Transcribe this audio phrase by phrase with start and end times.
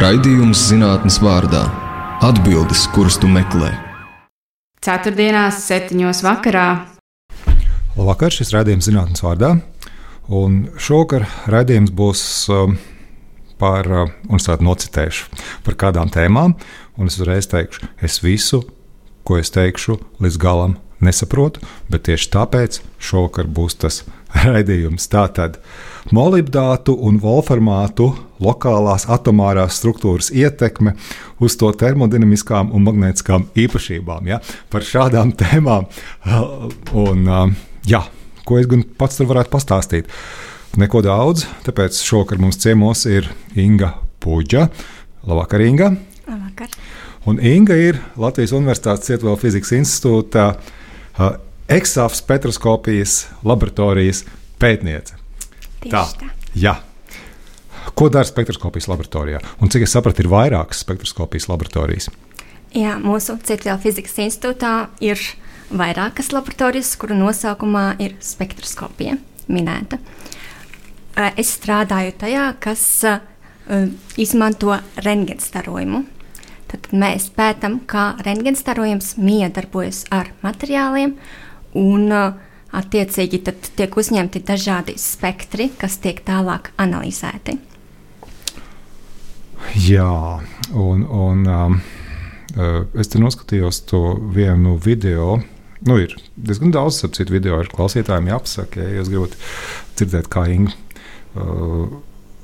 [0.00, 1.60] Raidījums zinātnes vārdā-
[2.28, 3.68] atbildes, kuras tu meklē.
[4.80, 6.86] Ceturtdienās, septiņos vakarā.
[7.98, 9.50] Labvakar, šis raidījums zinātnes vārdā.
[10.24, 12.78] Un šovakar raidījums būs um,
[13.60, 15.28] par, uh, un es tādu nocitēšu,
[15.68, 16.56] par kādām tēmām.
[16.96, 18.62] Un es uzreiz teikšu, es visu,
[19.28, 21.60] ko es teikšu, līdz galam nesaprotu,
[21.92, 24.06] bet tieši tāpēc šovakar būs tas
[24.48, 25.12] raidījums.
[25.12, 25.60] Tātad
[26.14, 28.10] molibdātu un wolframātu
[28.40, 30.94] lokālās atomārās struktūras ietekme
[31.40, 34.30] uz to termodinamiskām un magnētiskām īpašībām.
[34.32, 34.40] Ja?
[34.72, 35.88] Par šādām tēmām.
[36.96, 37.26] Un,
[37.88, 38.04] jā,
[38.48, 40.08] ko es gan pats tur varētu pastāstīt?
[40.80, 43.26] Neko daudz, tāpēc šovakar mums ciemos ir
[43.58, 44.68] Inga Puģa.
[45.26, 45.92] Labvakar, Inga!
[46.28, 46.76] Labvakar!
[47.28, 51.34] Un Inga ir Latvijas Universitātes Cietuvela fizikas institūta uh,
[51.68, 54.24] eksāfs spektroskopijas laboratorijas
[54.62, 55.19] pētniece.
[55.88, 56.04] Tā.
[56.58, 56.74] Jā.
[57.96, 59.40] Ko dara spektroskopijas laboratorijā?
[59.64, 62.10] Un cik es sapratu, ir vairākas spektroskopijas laboratorijas?
[62.76, 65.18] Jā, mūsu Cietuvela fizikas institūtā ir
[65.72, 69.16] vairākas laboratorijas, kuru nosaukumā ir spektroskopija
[69.50, 69.98] minēta.
[71.40, 72.84] Es strādāju tajā, kas
[74.20, 76.04] izmanto rentgenstarojumu.
[76.70, 81.16] Tad mēs pētām, kā rentgenstarojums miedarbojas ar materiāliem,
[81.74, 82.06] un
[82.76, 83.42] attiecīgi
[83.76, 87.58] tiek uzņemti dažādi spektri, kas tiek tālāk analizēti.
[89.76, 90.40] Jā,
[90.72, 91.80] un, un um,
[92.98, 94.02] es te noskatījos to
[94.34, 95.40] vienu video.
[95.86, 99.36] Nu, ir diezgan daudz citu video ar klausītājiem jāpasaka, ja jūs gribat
[99.98, 101.92] dzirdēt, kā Inga uh,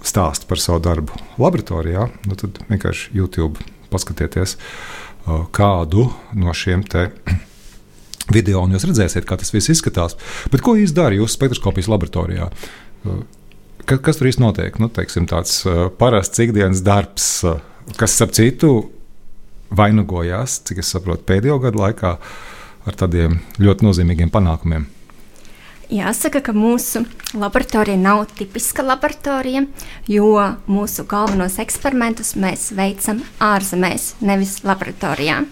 [0.06, 2.06] stāsta par savu darbu laboratorijā.
[2.28, 4.56] Nu, tad vienkārši YouTube paskatieties
[5.56, 6.84] kādu no šiem
[8.32, 10.16] video, un jūs redzēsiet, kā tas viss izskatās.
[10.52, 12.50] Bet ko īstenībā dara jūsu spektroskopijas laboratorijā?
[13.86, 14.80] Kas, kas tur īstenībā notiek?
[14.82, 15.60] Nu, teiksim, tāds
[16.00, 17.30] parasts ikdienas darbs,
[18.00, 18.74] kas, ap citu,
[19.76, 22.16] vainagojās, cik es saprotu, pēdējo gadu laikā
[22.86, 24.86] ar tādiem ļoti nozīmīgiem panākumiem.
[25.86, 27.04] Jāsaka, ka mūsu
[27.38, 29.62] laboratorija nav tipiska laboratorija,
[30.10, 30.32] jo
[30.66, 35.44] mūsu galvenos eksperimentus mēs veicam ārzemēs, nevis laboratorijā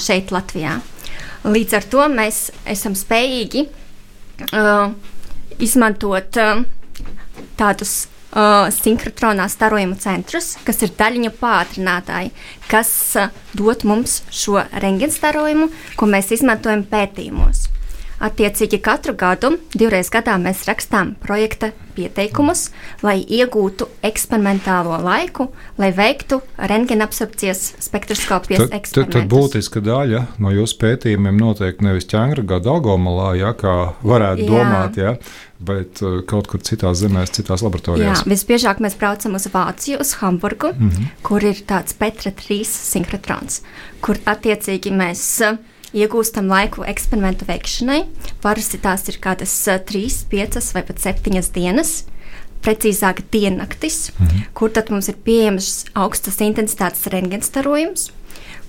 [0.00, 0.78] šeit, Latvijā.
[1.44, 3.64] Līdz ar to mēs esam spējīgi
[4.52, 4.92] uh,
[5.56, 6.60] izmantot uh,
[7.56, 7.94] tādus
[8.34, 12.32] uh, sinhronā starojumu centrus, kas ir daļiņu pātrinātāji,
[12.68, 17.68] kas uh, dod mums šo rengenstarojumu, ko mēs izmantojam pētījumos.
[18.20, 22.66] Attiecīgi katru gadu, divreiz gadā mēs rakstām projekta pieteikumus,
[23.04, 25.46] lai iegūtu eksperimentālo laiku,
[25.80, 29.22] lai veiktu rentgena absorpcijas spektroskopijas eksperimentus.
[29.22, 34.50] Tad būtiska daļa no jūsu pētījumiem notiek nevis ķēngragā, Daugomalā, ja, kā varētu Jā.
[34.52, 35.16] domāt, ja,
[35.56, 38.24] bet uh, kaut kur citās zemēs, citās laboratorijās.
[38.24, 41.10] Jā, visbiežāk mēs braucam uz Vāciju, uz Hamburgu, mm -hmm.
[41.24, 43.62] kur ir tāds Petra 3 sinhrotrons,
[44.04, 45.58] kur attiecīgi mēs uh,
[45.96, 48.04] iegūstam laiku eksperimentu veikšanai.
[48.44, 52.04] Parasti tās ir kādas 3, 5 vai pat 7 dienas.
[52.60, 54.40] Precīzāk, diennaktis, -hmm.
[54.52, 58.10] kur tad mums ir pieejams augstas intensitātes rentgenstarojums,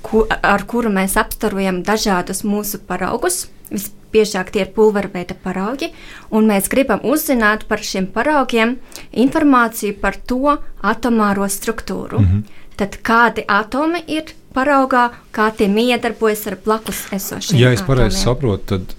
[0.02, 3.50] ku, ar kuru mēs apstarojam dažādus mūsu paraugus.
[3.72, 5.92] Visbiežāk tie ir pulverveida paraugi,
[6.32, 8.78] un mēs gribam uzzināt par šiem paraugiem
[9.12, 12.20] informāciju par to atomāro struktūru.
[12.20, 12.61] Mm -hmm.
[12.80, 17.60] Tad kādi atomi ir paraugā, kā tie miedarbojas ar blakus esošiem.
[17.60, 18.96] Ja es pareizi saprotu, tad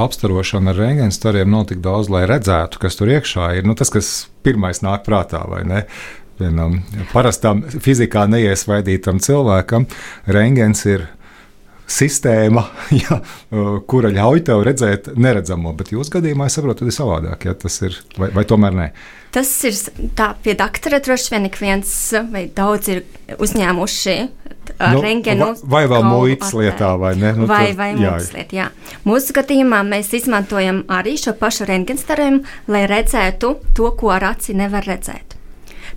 [0.00, 3.66] apstarošana ar rēnģēnu stariem notika daudz, lai redzētu, kas tur iekšā ir.
[3.68, 4.12] Nu, tas, kas
[4.46, 5.84] pirmais nāk prātā, vai ne?
[6.40, 6.80] Vienam
[7.12, 9.86] parastam fizikā neiesvaidītam cilvēkam
[10.26, 11.06] rēnģēns ir
[11.90, 12.64] sistēma,
[13.02, 13.18] ja,
[13.90, 15.74] kura ļauj tev redzēt neredzamo.
[15.78, 17.48] Bet jūsu gadījumā es saprotu, tas ir savādāk.
[17.48, 18.88] Ja, tas ir, vai, vai tomēr ne?
[19.34, 19.74] Tas ir
[20.14, 21.90] tā, pie doktora droši vien ik viens
[22.30, 23.00] vai daudz ir
[23.42, 24.14] uzņēmuši
[24.78, 25.48] nu, rengenu.
[25.62, 27.32] Vai, vai vēl muitas lietā, vai ne?
[27.36, 28.68] Nu, vai vai muitas lietā, jā.
[29.08, 34.86] Mūsu gadījumā mēs izmantojam arī šo pašu rengenstarojumu, lai redzētu to, ko ar aci nevar
[34.88, 35.36] redzēt.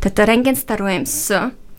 [0.03, 1.15] Tad rengenstarojums,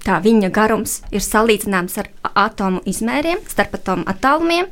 [0.09, 2.09] tā viņa garums ir salīdzināms ar
[2.47, 4.71] atomu izmēriem, starpatomu attālumiem,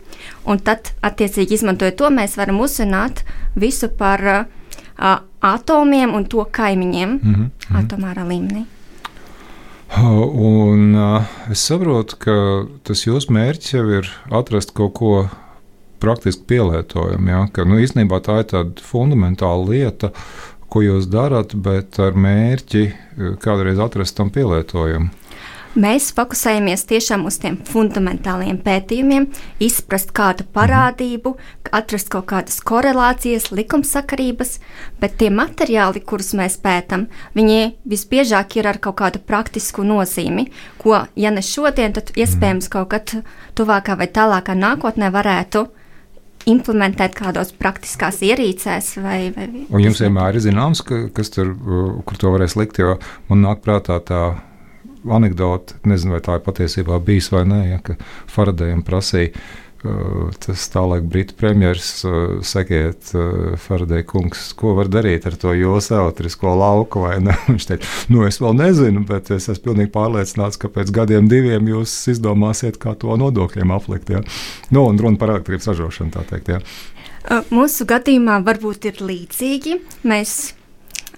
[0.49, 3.25] un tad, attiecīgi izmantojot to, mēs varam uzzināt
[3.59, 7.83] visu par uh, atomiem un to kaimiņiem mm -hmm.
[7.83, 8.65] atomārā līmenī.
[9.97, 12.33] Un uh, es saprotu, ka
[12.83, 15.29] tas jūsu mērķis jau ir atrast kaut ko
[15.99, 17.29] praktiski pielietojamu.
[17.31, 17.47] Ja?
[17.53, 20.11] Ka, nu, īstenībā tā ir tāda fundamentāla lieta,
[20.69, 22.93] ko jūs darat, bet ar mērķi
[23.41, 25.09] kādreiz atrast tam pielietojumu.
[25.76, 29.26] Mēs fokusējamies tiešām uz tiem fundamentāliem pētījumiem,
[29.61, 31.34] izprast kādu parādību,
[31.69, 34.55] atrast kaut kādas korelācijas, likumsakarības,
[35.02, 37.05] bet tie materiāli, kurus mēs pētām,
[37.37, 40.46] viņi visbiežāk ir ar kaut kādu praktisku nozīmi,
[40.81, 43.12] ko, ja ne šodien, tad iespējams kaut kad
[43.61, 45.67] tuvākā vai tālākā nākotnē varētu
[46.49, 48.94] implementēt kādos praktiskās ierīcēs.
[49.05, 51.52] Vai, vai Un jums vienmēr ir zināms, ka, kas tur,
[52.08, 52.96] kur to varēs likt, jo
[53.28, 54.23] man nāk prātā tā
[55.12, 57.99] anekdote, nezinu, vai tā ir patiesībā bijis vai nē, ja, ka
[58.32, 59.32] Faradējiem prasīja.
[59.87, 62.14] Uh, tas tālāk Britu premjerministrs uh,
[62.47, 67.05] sakiet, uh, Faradēja kungs, ko var darīt ar to jūsu elektrisko lauku.
[67.50, 71.69] Viņš teica, nu es vēl nezinu, bet es esmu pilnīgi pārliecināts, ka pēc gadiem diviem
[71.70, 74.11] jūs izdomāsiet, kā to nodokļiem aplikt.
[74.17, 74.25] Ja?
[74.73, 76.56] Nu, un runa par elektrības ražošanu, tā teikt.
[76.56, 77.41] Ja?
[77.52, 79.81] Mūsu gadījumā varbūt ir līdzīgi.
[80.09, 80.55] Mēs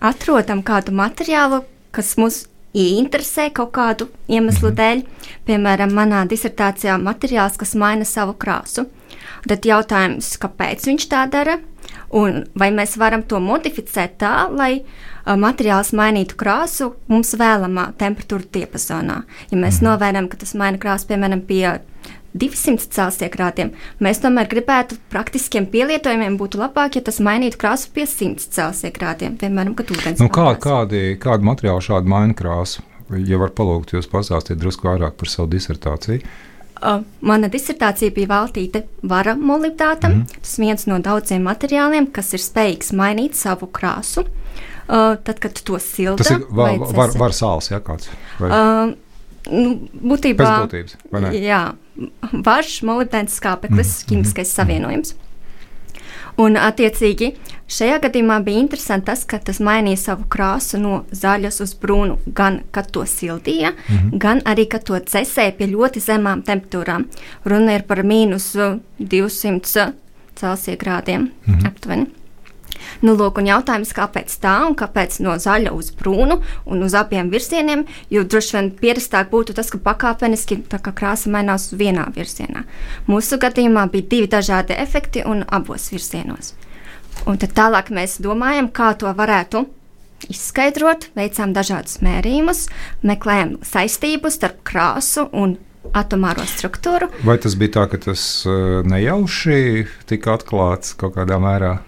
[0.05, 1.63] atrodam kādu materiālu,
[1.95, 2.47] kas mums
[2.77, 4.79] ieinteresē kaut kādu iemeslu mhm.
[4.79, 5.03] dēļ.
[5.49, 8.89] Piemēram, manā disertācijā materiāls, kas maina savu krāsu.
[9.49, 11.59] Tad jautājums, kāpēc viņš tā dara,
[12.15, 18.49] un vai mēs varam to modificēt tā, lai uh, materiāls mainītu krāsu mums vēlamā temperatūra
[18.59, 19.23] diapazonā.
[19.53, 19.91] Ja mēs mhm.
[19.91, 21.79] novērojam, ka tas maina krāsu, piemēram, pie
[22.37, 23.73] 200 Celsija grādiem.
[24.05, 29.39] Mēs tomēr gribētu praktiskiem pielietojumiem būtu labāk, ja tas mainītu krāsu pie 100 Celsija grādiem.
[29.41, 32.85] Piemēram, kad ūdens nu, kā, kādi, kādi materiāli šādi maina krāsu?
[33.25, 36.21] Ja var palūgt jūs pastāstīt drusku vairāk par savu disertāciju.
[36.79, 40.21] Uh, mana disertācija bija veltīta vara molibdātam.
[40.21, 40.43] Mm.
[40.45, 44.29] Tas viens no daudziem materiāliem, kas ir spējīgs mainīt savu krāsu.
[44.89, 48.09] Uh, tad, kad to silda, tas ir var, var, var sāls, ja kāds?
[48.39, 48.49] Vai?
[48.49, 48.95] Uh,
[49.53, 49.75] nu,
[50.13, 50.97] būtībā, būtības,
[51.37, 51.61] jā,
[52.33, 54.11] varš, molibdēns skāpeklis, mm.
[54.11, 55.15] ķīmiskais savienojums.
[56.39, 57.33] Un, attiecīgi,
[57.67, 62.61] šajā gadījumā bija interesanti tas, ka tas mainīja savu krāsu no zaļas uz brūnu, gan
[62.75, 64.19] kad to sildīja, mm -hmm.
[64.23, 67.09] gan arī kad to cesēja pie ļoti zemām temperatūrām.
[67.45, 68.55] Runa ir par mīnus
[68.99, 69.93] 200
[70.39, 71.67] Celsija grādiem mm -hmm.
[71.67, 72.07] aptuveni.
[73.03, 77.31] Nu, lūk, un jautājums, kāpēc tā un kāpēc no zaļa uz brūnu un uz abiem
[77.33, 82.65] virzieniem, jo droši vien pierastāk būtu tas, ka pakāpeniski kā krāsa mainās vienā virzienā.
[83.11, 86.55] Mūsu gadījumā bija divi dažādi efekti un abos virzienos.
[87.27, 89.67] Un tad tālāk mēs domājam, kā to varētu
[90.27, 92.67] izskaidrot, veicām dažādus mērījumus,
[93.07, 95.57] meklējām saistību starp krāsu un
[95.97, 97.09] atomāro struktūru.
[97.25, 101.79] Vai tas bija tā, ka tas uh, nejauši tika atklāts kaut kādā mērā?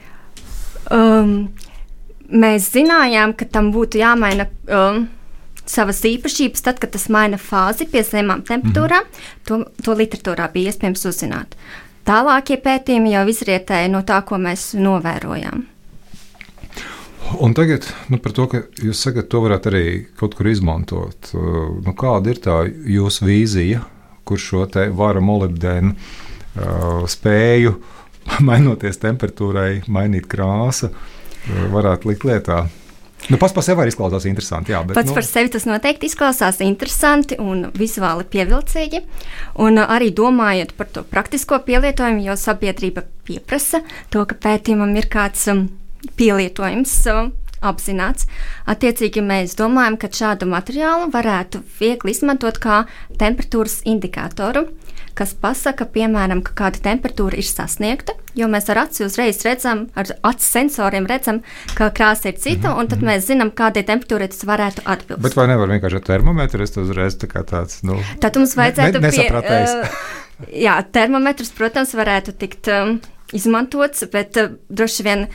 [0.91, 1.35] Um,
[2.31, 4.51] mēs zinājām, ka tam būtu jāmaina.
[4.69, 5.09] Um,
[5.71, 9.45] savas īpašības, tad, kad tas maina fāzi pie zemām temperatūrām, mm -hmm.
[9.47, 11.55] to, to literatūrā bija iespējams uzzināt.
[12.07, 15.63] Tālākie pētījumi jau izrietēja no tā, ko mēs novērojām.
[17.39, 21.31] Un tagad nu, par to, ka jūs sakat, to varētu arī kaut kur izmantot.
[21.35, 23.85] Uh, nu, kāda ir tā jūsu vīzija,
[24.25, 28.00] kur šo te vara molibdēnu uh, spēju uh,
[28.49, 32.67] mainoties temperatūrai, mainīt krāsu, eh, varētu likt lietā.
[33.29, 34.73] Nu, pats par sevi izklausās interesanti.
[34.73, 35.17] Jā, bet, pats nu...
[35.19, 39.03] par sevi tas noteikti izklausās interesanti un vizuāli pievilcīgi.
[39.61, 45.11] Un uh, arī domājot par to praktisko pielietojumu, jo sabiedrība pieprasa to, ka pētījumam ir
[45.13, 45.67] kāds um,
[46.17, 46.97] pielietojums.
[47.13, 47.29] Uh,
[47.61, 48.25] apzināts.
[48.71, 52.85] Attiecīgi, mēs domājam, ka šādu materiālu varētu viegli izmantot kā
[53.21, 54.67] temperatūras indikātoru,
[55.19, 60.13] kas pasaka, piemēram, ka kāda temperatūra ir sasniegta, jo mēs ar aci uzreiz redzam, ar
[60.27, 61.43] acu sensoriem redzam,
[61.79, 65.23] ka krāsa ir cita, un tad mēs zinām, kādai temperatūrai tas varētu atbilst.
[65.27, 66.65] Bet vai nevar vienkārši ar termometru?
[66.67, 70.03] Es uzreiz tā kā tāds, nu, tad mums vajadzētu ne, pie, uh,
[70.67, 72.99] jā, termometrs, protams, varētu tikt um,
[73.37, 75.27] izmantots, bet uh, droši vien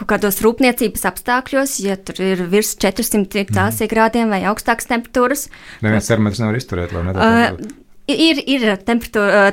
[0.00, 3.90] kaut kādos rūpniecības apstākļos, ja tur ir virs 400 Celsija mm.
[3.92, 5.48] grādiem vai augstākas temperatūras.
[5.84, 7.68] Neviens termometrs nevar izturēt, lai nedaudz.
[7.68, 7.79] Uh,
[8.10, 8.64] Ir, ir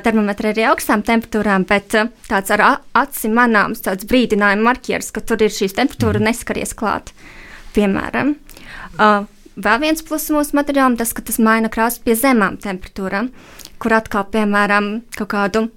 [0.02, 1.94] termometri arī augstām temperatūrām, bet
[2.28, 2.64] tāds ar
[2.96, 6.28] aci manāms brīdinājuma marķieris, ka tur ir šīs temperatūra mm.
[6.30, 7.12] neskaries klāt.
[7.76, 8.34] Piemēram,
[8.98, 13.30] uh, vēl viens pluss mūsu materiālam tas, ka tas maina krāsu pie zemām temperatūrām,
[13.78, 15.68] kur atkal, piemēram, kaut kādu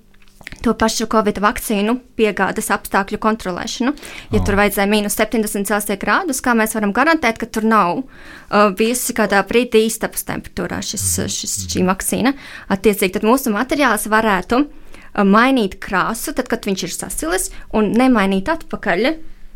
[0.62, 3.93] to pašu Covid vakcīnu piegādes apstākļu kontrolēšanu.
[4.34, 4.46] Ja oh.
[4.46, 9.15] tur vajadzēja mīnus 70 Celsija grādus, kā mēs varam garantēt, ka tur nav uh, bijusi
[9.17, 11.34] kādā brīdī īstabas temperatūrā šis, mm.
[11.38, 12.36] šis, šī vakcīna.
[12.74, 18.51] Attiecīgi, tad mūsu materiāls varētu uh, mainīt krāsu, tad, kad viņš ir sasilis, un nemainīt
[18.53, 19.12] atpakaļ,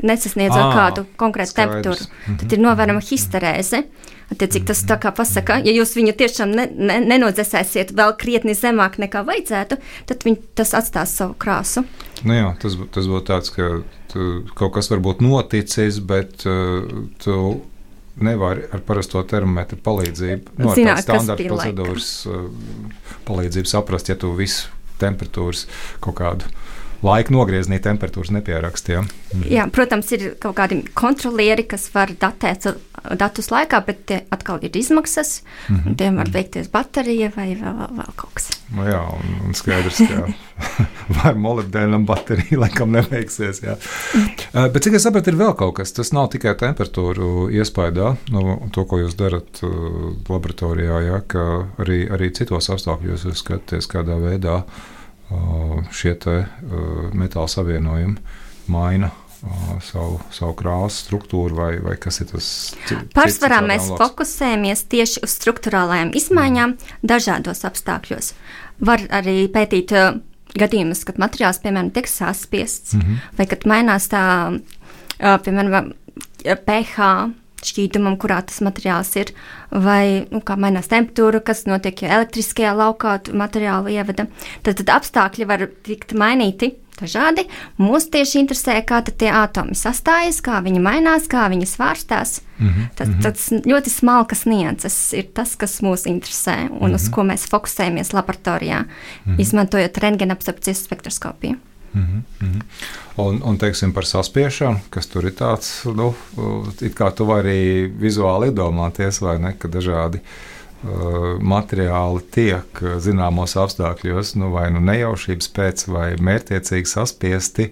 [0.05, 1.71] nesasniedzot ah, kādu konkrētu skaidrs.
[1.71, 2.09] temperatūru.
[2.09, 2.39] Mm -hmm.
[2.41, 3.85] Tad ir novērama histerēze.
[3.85, 8.55] Uh, Attiecīgi tas tā kā pasaka, ja jūs viņu tiešām ne, ne, nenodzēsēsiet vēl krietni
[8.57, 9.77] zemāk nekā vajadzētu,
[10.09, 11.85] tad viņi, tas atstās savu krāsu.
[12.25, 13.69] Nu jā, tas, tas būtu tāds, ka
[14.11, 16.87] tu, kaut kas varbūt noticis, bet uh,
[17.21, 17.37] tu
[18.15, 22.47] nevar ar parasto termometru palīdzību, no kas standarta procedūras uh,
[23.27, 25.67] palīdzību saprast, ja tu visu temperatūras
[26.03, 26.49] kaut kādu
[27.05, 29.07] laika nogriezienī temperatūras nepierakstījām.
[29.51, 32.67] Jā, protams, ir kaut kādi kontrolieri, kas var datēt
[33.19, 35.43] datus laikā, bet tie atkal ir izmaksas.
[35.69, 35.95] Mm -hmm.
[35.97, 38.49] Tiem var beigties baterija vai vēl, vēl, kaut kas.
[38.75, 40.25] Nu, jā, un, un skaidrs, ka
[41.29, 43.61] ar molibdēnam baterija laikam neveiksies.
[43.61, 43.77] Jā.
[44.53, 45.93] Uh, Bet cik es sapratu, ir vēl kaut kas.
[45.93, 49.69] Tas nav tikai temperatūru iespējā, no to, ko jūs darat uh,
[50.29, 54.94] laboratorijā, jā, ka arī, arī citos apstākļos jūs skatāties, kādā veidā uh,
[55.95, 56.15] šie
[57.13, 58.17] metāla savienojumi
[58.71, 59.11] maina.
[59.85, 62.45] Savu, savu krāsu, struktūru, vai, vai kas ir tas?
[63.13, 63.99] Pārsvarā mēs analogs?
[64.01, 66.73] fokusējamies tieši uz struktūrālajām izmaiņām
[67.05, 68.31] dažādos apstākļos.
[68.89, 70.17] Var arī pētīt uh,
[70.57, 73.37] gadījumus, kad materiāls, piemēram, tiek saspiests, mm -hmm.
[73.37, 75.93] vai kad mainās tā, uh, piemēram,
[76.65, 77.11] pH
[77.65, 79.33] šķīdumam, kurā tas materiāls ir,
[79.71, 84.27] vai nu, kā mainās temperatūra, kas notiek, ja elektriskajā laukā materiālu ievada.
[84.63, 87.45] Tad, tad apstākļi var tikt mainīti dažādi.
[87.81, 92.41] Mūs tieši interesē, kā tie atomi sastājas, kā viņi mainās, kā viņi svārstās.
[92.55, 92.87] Mm -hmm.
[92.95, 96.95] tas, tas ļoti smalkas nianses ir tas, kas mūs interesē un mm -hmm.
[96.95, 98.87] uz ko mēs fokusējamies laboratorijā, mm
[99.25, 99.41] -hmm.
[99.41, 101.55] izmantojot rentgenabsorpcijas spektroskopiju.
[101.95, 102.61] Mm -hmm.
[103.15, 106.13] Un, un teiksim, par saspiešanu, kas tur ir tāds, nu,
[106.81, 113.55] it kā tu vari vizuāli iedomāties, vai ne, ka dažādi uh, materiāli tiek uh, zināmos
[113.55, 117.71] apstākļos, nu, vai nu nejaušības pēc, vai mērķiecīgi saspiesti.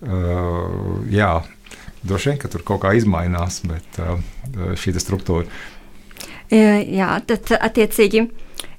[0.00, 1.42] Uh, jā,
[2.02, 4.18] droši vien, ka tur kaut kā izmainās, bet uh,
[4.74, 5.46] šī struktūra.
[6.52, 8.26] E, Jā, tad attiecīgi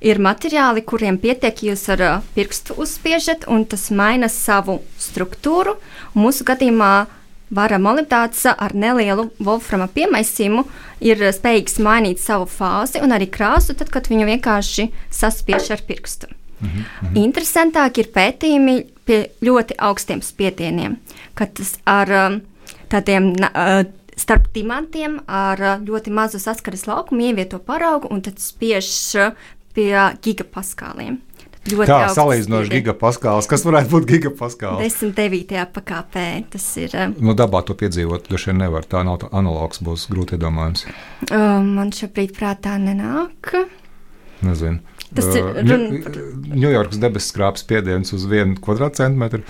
[0.03, 2.03] ir materiāli, kuriem pietiek, jūs ar
[2.35, 5.77] pirkstu uzspiežat, un tas maina savu struktūru.
[6.17, 6.93] Mūsu gadījumā
[7.53, 10.65] vara molibdāts ar nelielu wolframa piemaisījumu
[11.05, 16.27] ir spējīgs mainīt savu fāzi un arī krāsu, tad, kad viņu vienkārši saspiež ar pirkstu.
[16.59, 17.17] Mm -hmm.
[17.25, 20.97] Interesantāk ir pētījumi pie ļoti augstiem spiedieniem,
[21.35, 22.07] kad tas ar
[22.89, 23.33] tādiem
[24.17, 28.87] starp dimantiem ar ļoti mazu saskares laukumu ievieto paraugu un tad spiež
[29.73, 31.17] pie gigapaskāliem.
[31.63, 34.83] Ļoti Kā salīdzinoši gigapaskāls, kas varētu būt gigapaskāls?
[34.99, 35.61] 109.
[35.71, 36.89] pakāpē tas ir.
[36.93, 38.83] uh, Nu, dabā to piedzīvot, droši vien nevar.
[38.83, 40.83] Tā nav tā analogs, būs grūti iedomājams.
[41.31, 43.53] Uh, man šobrīd prātā nenāk.
[44.43, 44.79] Nezinu.
[45.15, 49.43] Tas ir Uh, runa Ņu- par- Ņujorkas debesu skrāpes spiediens uz vienu kvadrātcentimetru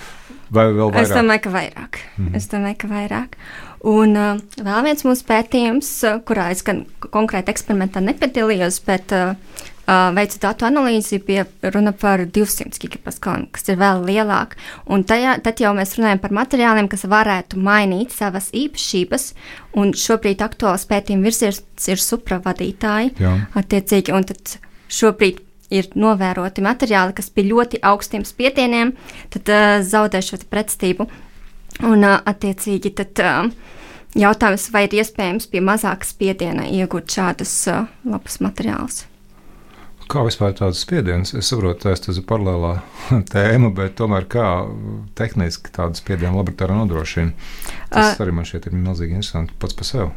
[0.52, 1.18] vai vēl Es vairāk?
[1.18, 1.98] domāju, ka vairāk.
[2.18, 2.36] Mm -hmm.
[2.36, 3.28] Es domāju, ka vairāk.
[3.84, 9.34] Un uh, vēl viens mūsu pētījums, uh, kurā es gan konkrēti eksperimentā nepiedalījos, bet uh,
[9.84, 14.56] uh, veicu datu analīzi, bija runa par 200 gigapaskaliem, kas ir vēl lielāk.
[14.88, 19.34] Un tajā, tad jau mēs runājam par materiāliem, kas varētu mainīt savas īpašības.
[19.80, 23.16] Un šobrīd aktuāls pētījuma virziens ir supravadītāji.
[23.20, 23.36] Jā.
[23.60, 24.56] Attiecīgi, un tad
[24.94, 28.96] šobrīd ir novēroti materiāli, kas bija ļoti augstiem spiedieniem,
[29.34, 31.10] tad uh, zaudē šo pretstību.
[31.82, 33.24] Un, attiecīgi, tad
[34.14, 37.56] jautājums, vai ir iespējams pie mazāka spiediena iegūt šādus
[38.06, 39.04] labus materiālus.
[40.12, 41.32] Kā vispār tāds spiediens?
[41.38, 42.74] Es saprotu, tas ir paralēlā
[43.34, 44.50] tēma, bet tomēr kā
[45.18, 47.34] tehniski tādu spiedienu laboratorijā nodrošina.
[47.90, 50.12] Tas Uh, arī man šķiet milzīgi interesanti pats par sevi.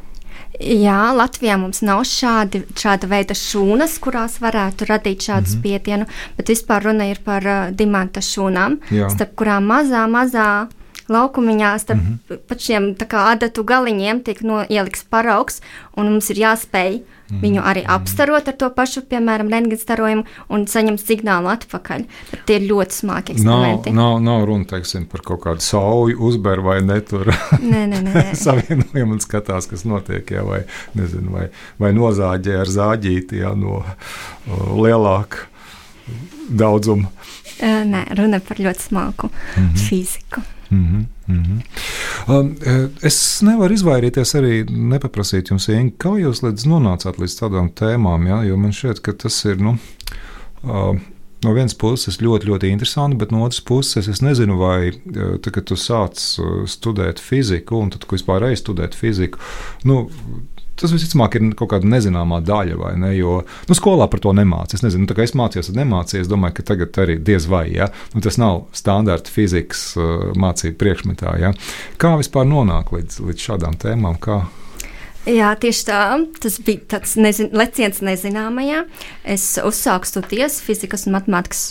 [0.57, 5.59] Jā, Latvijā mums nav šādi, šāda veida šūnas, kurās varētu radīt šādu mm -hmm.
[5.59, 9.11] spiedienu, bet vispār runa ir par uh, dimanta šūnām, Jā.
[9.13, 10.69] starp kurām mazā, mazā
[11.09, 12.39] laukumiņā, starp mm -hmm.
[12.49, 15.61] pašiem adatu galiņiem tiek no, ieliks paraugs,
[15.97, 17.41] un mums ir jāspēj mm -hmm.
[17.43, 22.05] viņu arī apstarot ar to pašu, piemēram, rentgenstarojumu un saņemt signālu atpakaļ.
[22.31, 23.91] Tad tie ir ļoti smagi Nav, eksperimenti.
[23.91, 27.27] nav, nav runa teiksim, par kaut kādu sauju uzberu vai ne tur
[27.63, 28.35] Nē, nē, nē.
[28.45, 30.31] savienojumu un skatās, kas notiek.
[30.31, 30.61] Jā, vai,
[30.95, 31.49] nezinu, vai,
[31.79, 35.37] vai nozāģē ar zāģīti jā, no uh, lielāka
[36.51, 37.09] daudzuma.
[37.63, 39.75] Nē, runa par ļoti smalku mm Mhm.
[39.75, 39.89] -hmm.
[39.89, 40.41] fiziku.
[40.71, 41.61] Mm -hmm.
[42.27, 47.71] um, eh, es nevaru izvairīties arī nepaprasīt jums, Inga, kā jūs līdz nonācāt līdz tādām
[47.71, 48.43] tēmām, ja?
[48.45, 49.61] jo man šķiet, ka tas ir.
[49.61, 49.79] Nu,
[50.63, 50.97] uh,
[51.45, 55.67] No vienas puses ļoti, ļoti interesanti, bet no otras puses es nezinu, vai tad, kad
[55.69, 59.39] tu sāc eh, studēt fiziku, un tad, kad vispār reiz studēt fiziku,
[59.85, 60.07] nu,
[60.81, 63.13] tas visticamāk ir kaut kāda nezināmā daļa, vai ne?
[63.17, 64.79] Jo nu, skolā par to nemācās.
[64.79, 66.27] Es nezinu, nu, kā es mācījos, tad nemācījos.
[66.27, 67.67] Es domāju, ka tagad arī diez vai.
[67.75, 67.91] Ja?
[68.15, 71.35] Nu, tas nav standarta fizikas uh, mācību priekšmetā.
[71.43, 71.55] Ja?
[72.03, 74.21] Kā vispār nonākt līdz, līdz šādām tēmām?
[74.23, 74.45] Kā?
[75.27, 76.01] Jā, tieši tā.
[76.43, 78.85] Tas bija tāds nezin, leciens nezināmajā.
[79.27, 81.65] Es uzsāku studijas fizikas un matemātikas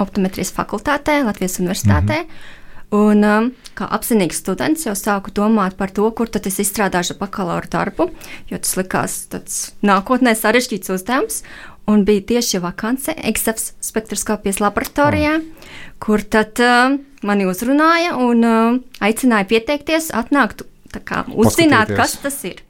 [0.00, 2.22] optometrijas fakultātē Latvijas Universitātē.
[2.22, 2.60] Mm -hmm.
[2.92, 7.70] Un, um, kā apzinīgs students, jau sāku domāt par to, kur tad es izstrādāšu bakalaura
[7.72, 8.10] darbu,
[8.50, 11.40] jo tas likās tāds nākotnē sarežģīts uzdevums.
[11.88, 15.72] Un bija tieši vakance EXAFS spektroskopijas laboratorijā, oh.
[15.98, 16.94] kur tad uh,
[17.26, 20.62] mani uzrunāja un uh, aicināja pieteikties, atnākt,
[21.34, 22.62] uzzināt, kas tas ir.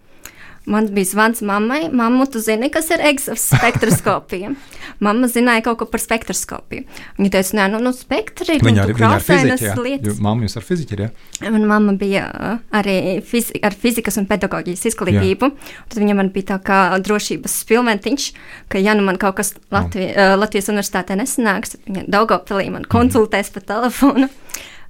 [0.66, 4.52] Man bija zvans mammai, mamma, tu zini, kas ir spektroskopija.
[5.02, 6.84] Mamma zināja kaut ko par spektroskopiju.
[7.16, 10.20] Viņa teica, nē, nu, nu spektri ir viņa arī krāsainas lietas.
[10.22, 11.50] Mamma jūs ar fiziķi ir, jā?
[11.50, 15.50] Man mamma bija uh, arī fizi ar fizikas un pedagoģijas izglītību.
[15.90, 18.30] Tad viņa man bija tā kā drošības spilventiņš,
[18.70, 22.84] ka ja nu man kaut kas Latvi, uh, Latvijas universitātē nesanāks, tad viņa Daugavpilī man
[22.84, 22.92] mhm.
[22.94, 23.58] konsultēs mm.
[23.58, 24.30] pa telefonu.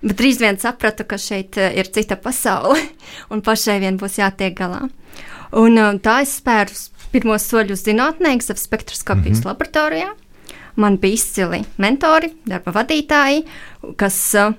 [0.02, 2.76] Bet drīz vien sapratu, ka šeit uh, ir cita pasaule
[3.32, 4.90] un pašai vien būs jātiek galā.
[5.52, 6.76] Un, uh, tā es spēru
[7.12, 9.48] pirmos soļus zinātnē, ap spektroskopijas mm -hmm.
[9.50, 10.12] laboratorijā.
[10.76, 13.44] Man bija izcili mentori, darba vadītāji,
[13.96, 14.54] kas uh,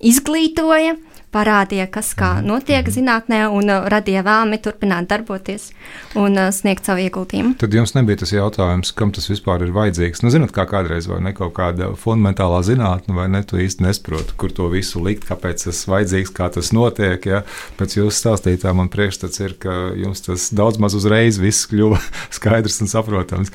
[0.00, 0.96] izglītoja,
[1.34, 2.48] parādīja, kas kā mhm.
[2.50, 2.94] notiek mhm.
[2.96, 5.70] zinātnē, un uh, radīja vēlmi turpināt darboties
[6.18, 7.54] un uh, sniegt savu ieguldījumu.
[7.60, 10.24] Tad jums nebija tas jautājums, kam tas vispār ir vajadzīgs.
[10.24, 14.34] Nu, zinot, kā kādreiz vai ne kaut kāda fundamentālā zinātne, vai ne, tu īsti nesaproti,
[14.40, 17.30] kur to visu likt, kāpēc tas vajadzīgs, kā tas notiek.
[17.30, 17.44] Ja?
[17.78, 22.02] Pēc jūsu stāstītā man priekšstats ir, ka jums tas daudz maz uzreiz viss kļuva
[22.36, 23.54] skaidrs un saprotams.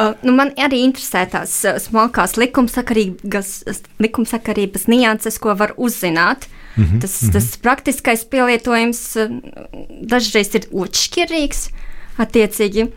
[0.00, 3.50] Uh, nu man arī interesē tās uh, smalkās likumsakarības,
[4.00, 6.46] likumsakarības nianses, ko var uzzināt.
[6.46, 7.32] Uh, Mm -hmm, tas, mm -hmm.
[7.32, 9.28] tas praktiskais pielietojums eh,
[10.02, 11.68] dažreiz ir otršķirīgs.
[12.18, 12.90] Attiecīgi,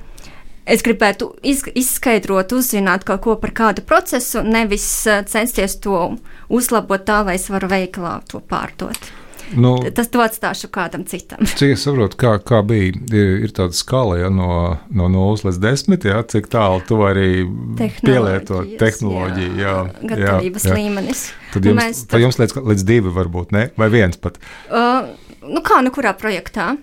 [0.66, 6.18] es gribētu iz, izskaidrot, uzzināt kaut ko par kādu procesu, nevis eh, censties to
[6.50, 9.23] uzlabot tā, lai es varu veikalā to pārdot.
[9.54, 11.44] Nu, tas to atstāšu kādam citam.
[11.60, 16.08] Cik es saprotu, kā, kā bija, ir, tāda skala ja, no, no 0 līdz 10,
[16.10, 17.44] ja, cik tālu tu vari
[17.78, 19.52] pielietot tehnoloģiju.
[19.60, 20.80] Jā, jā, gatavības jā, jā.
[20.80, 21.28] līmenis.
[21.54, 22.24] Tad jums, mēs, tad...
[22.24, 24.40] jums līdz, līdz 2 varbūt ne, vai viens pat?
[24.72, 25.14] Uh,
[25.46, 26.74] nu kā nu kurā projektā?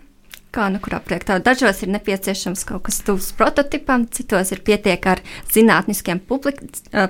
[0.55, 1.39] kā nu kurā projektā.
[1.43, 6.59] Dažos ir nepieciešams kaut kas tuvs prototipam, citos ir pietiek ar zinātniskiem publik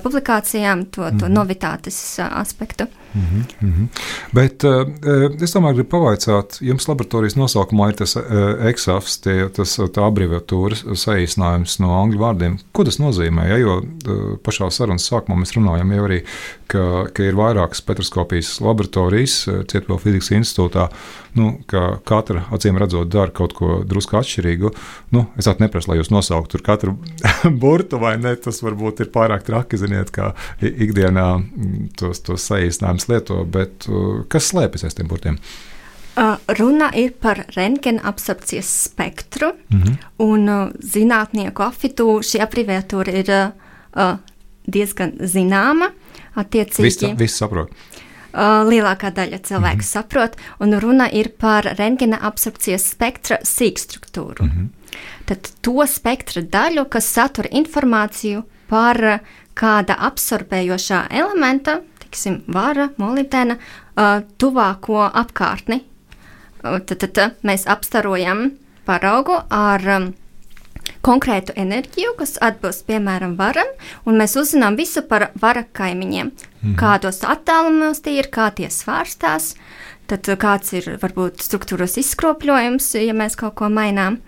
[0.04, 1.36] publikācijām, to, to mm -hmm.
[1.38, 2.86] novitātes aspektu.
[3.14, 3.88] Mm -hmm, mm -hmm.
[4.32, 8.22] Bet uh, es tomēr gribu pavaicāt, jums laboratorijas nosaukumā ir tas uh,
[8.70, 12.58] EXAFS, tie, tas tā abreviatūra saīsinājums no angļu vārdiem.
[12.72, 13.48] Ko tas nozīmē?
[13.48, 13.56] Ja?
[13.58, 16.22] Jo uh, pašā sarunas sākumā mēs runājam jau arī,
[16.66, 20.88] ka, ka ir vairākas spektroskopijas laboratorijas Cietuvā fizikas institūtā,
[21.34, 24.70] nu, ka katra acīm redzot dara kaut ko drusku atšķirīgu.
[25.16, 26.96] Nu, es tādu neprasu, lai jūs nosauktu katru
[27.62, 33.00] burtu vai ne, tas varbūt ir pārāk traki, ziniet, kā ikdienā mm, tos, tos saīsinājumus
[33.00, 33.86] zinātnes lieto, bet
[34.28, 35.38] kas slēpjas aiz tiem burtiem?
[36.58, 39.96] Runa ir par rentgena absorpcijas spektru, mm -hmm.
[40.18, 43.52] un zinātnieku afitu šī abreviatūra ir
[44.66, 45.90] diezgan zināma.
[46.78, 47.70] Visi vis saprot.
[48.30, 49.92] Uh, lielākā daļa cilvēku mm -hmm.
[49.92, 54.42] saprot, un runa ir par rentgena absorpcijas spektra sīkstruktūru.
[54.42, 54.68] Mm -hmm.
[55.26, 59.20] Tad to spektra daļu, kas satura informāciju par
[59.54, 65.82] kāda absorbējošā elementa, teiksim, vara, molibdēna, uh, tuvāko apkārtni.
[66.64, 68.50] Uh, tad, tad mēs apstarojam
[68.84, 70.14] paraugu ar um,
[71.06, 73.68] konkrētu enerģiju, kas atbilst piemēram varam,
[74.08, 76.32] un mēs uzzinām visu par vara kaimiņiem.
[76.60, 76.76] Mhm.
[76.80, 79.54] Kādos attālumos tie ir, kā tie svārstās,
[80.10, 84.20] tad kāds ir varbūt struktūras izskropļojums, ja mēs kaut ko mainām.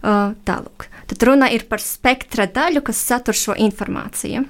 [0.00, 0.86] Uh, tālūk.
[1.12, 4.46] Tad runa ir par spektra daļu, kas satur šo informāciju.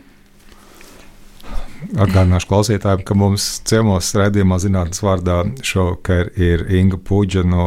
[1.90, 7.64] Atgādināšu klausītājiem, ka mums ciemos redzējumā zinātnes vārdā šovakar ir Inga Puģa no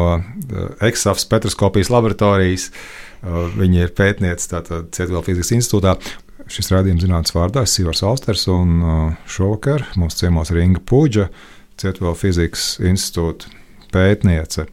[0.80, 2.70] EXAFS Petroskopijas laboratorijas.
[2.70, 5.96] Uh, viņa ir pētniece Cietuvela fizikas institūtā.
[6.52, 11.30] Šis rādījums zinātnes vārdā ir Sīvars Alsters, un uh, šovakar mums ciemos ir Inga Puģa,
[11.80, 13.48] Cietuvela fizikas institūta
[13.94, 14.68] pētniece.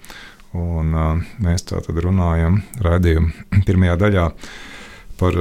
[0.58, 4.26] Un, uh, mēs tātad runājam rādījuma pirmajā daļā
[5.20, 5.36] par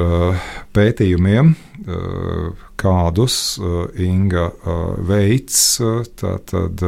[0.76, 1.54] pētījumiem,
[2.76, 3.36] kādus
[4.04, 4.50] Inga
[5.08, 5.62] veids.
[6.20, 6.84] Tātad,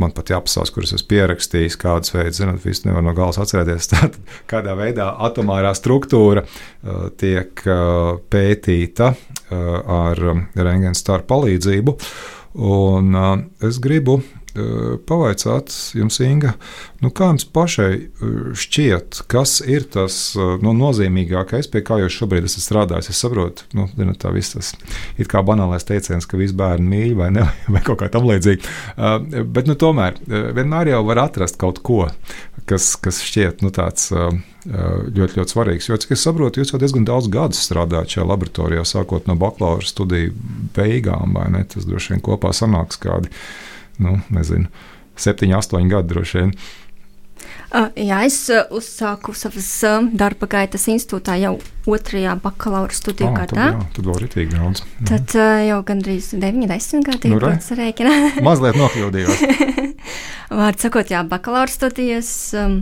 [0.00, 3.90] man pat jāpasaka, kuras esmu pierakstījis, kādas veids, zinot, visu nevar no galas atcerēties.
[3.92, 4.18] Tātad,
[4.50, 6.44] kādā veidā atomārā struktūra
[7.20, 7.64] tiek
[8.32, 9.14] pētīta
[9.50, 11.96] ar rentgena staru palīdzību.
[12.66, 13.14] Un
[13.62, 14.18] es gribu
[15.08, 16.54] pavaicāt jums, Inga,
[17.02, 17.90] nu, kā jums pašai
[18.58, 23.12] šķiet, kas ir tas nu, nozīmīgākais, pie kā jūs šobrīd esat strādājis?
[23.12, 24.72] Es saprotu, nu, zinu, tā viss tas
[25.20, 29.44] ir kā banālais teiciens, ka visi bērni mīl vai, ne, vai kaut kā tam līdzīga.
[29.46, 32.04] Bet nu, tomēr vienmēr jau var atrast kaut ko,
[32.70, 34.10] kas, kas šķiet nu, tāds,
[34.66, 35.88] ļoti, ļoti svarīgs.
[35.88, 39.86] Jo, cik es saprotu, jūs jau diezgan daudz gadus strādājat šajā laboratorijā, sākot no bakalaura
[39.86, 40.34] studiju
[40.76, 41.64] beigām, vai ne?
[41.70, 43.32] Tas droši vien kopā sanāks kādi,
[44.00, 44.70] nu, nezinu,
[45.20, 46.54] septiņi, astoņi gadi droši vien.
[47.70, 51.52] Jā, es uh, uzsāku savas uh, darba gaitas institūtā jau
[51.90, 53.68] otrajā bakalaura studiju Ah, gadā.
[53.76, 54.82] Jā, tad vēl ritīgi daudz.
[54.82, 55.06] Mhm.
[55.06, 58.16] Tad uh, jau gandrīz 9, 10 gadi Nu, pats rēķina.
[58.48, 59.44] Mazliet nokļūdījos.
[60.60, 62.28] Vārds sakot, jā, bakalaura studijas,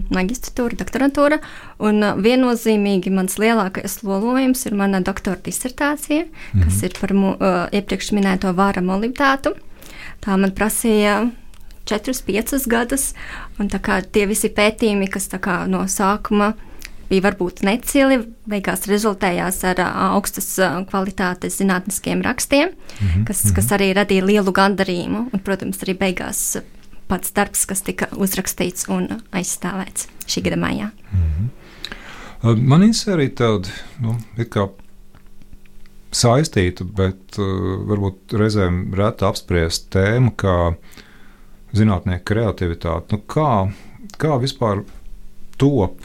[0.08, 1.36] magistratūra, doktorantūra.
[1.84, 6.64] Un viennozīmīgi mans lielākais lolojums ir mana doktora disertācija, mm -hmm.
[6.64, 7.36] kas ir par mu,
[7.76, 9.52] iepriekš minēto vāra molibdātu.
[10.24, 11.30] Tā man prasīja
[11.88, 13.12] 4-5 gadus,
[13.58, 16.52] un tā kā tie visi pētījumi, kas kā no sākuma
[17.08, 19.80] bija varbūt necili, beigās rezultējās ar
[20.12, 20.50] augstas
[20.90, 23.24] kvalitātes zinātniskiem rakstiem, mm -hmm.
[23.24, 26.58] kas, kas arī radīja lielu gandarījumu, un, protams, arī beigās
[27.08, 30.90] pats darbs, kas tika uzrakstīts un aizstāvēts šī gada maijā.
[32.42, 33.68] Man interesē arī tāda,
[34.00, 34.18] nu,
[36.14, 40.56] saistīta, bet uh, varbūt reizēm reta apspriest tēma, kā
[41.76, 43.16] zinātnieku kreativitāte.
[43.16, 43.50] Nu, kā,
[44.20, 44.84] kā vispār
[45.60, 46.00] top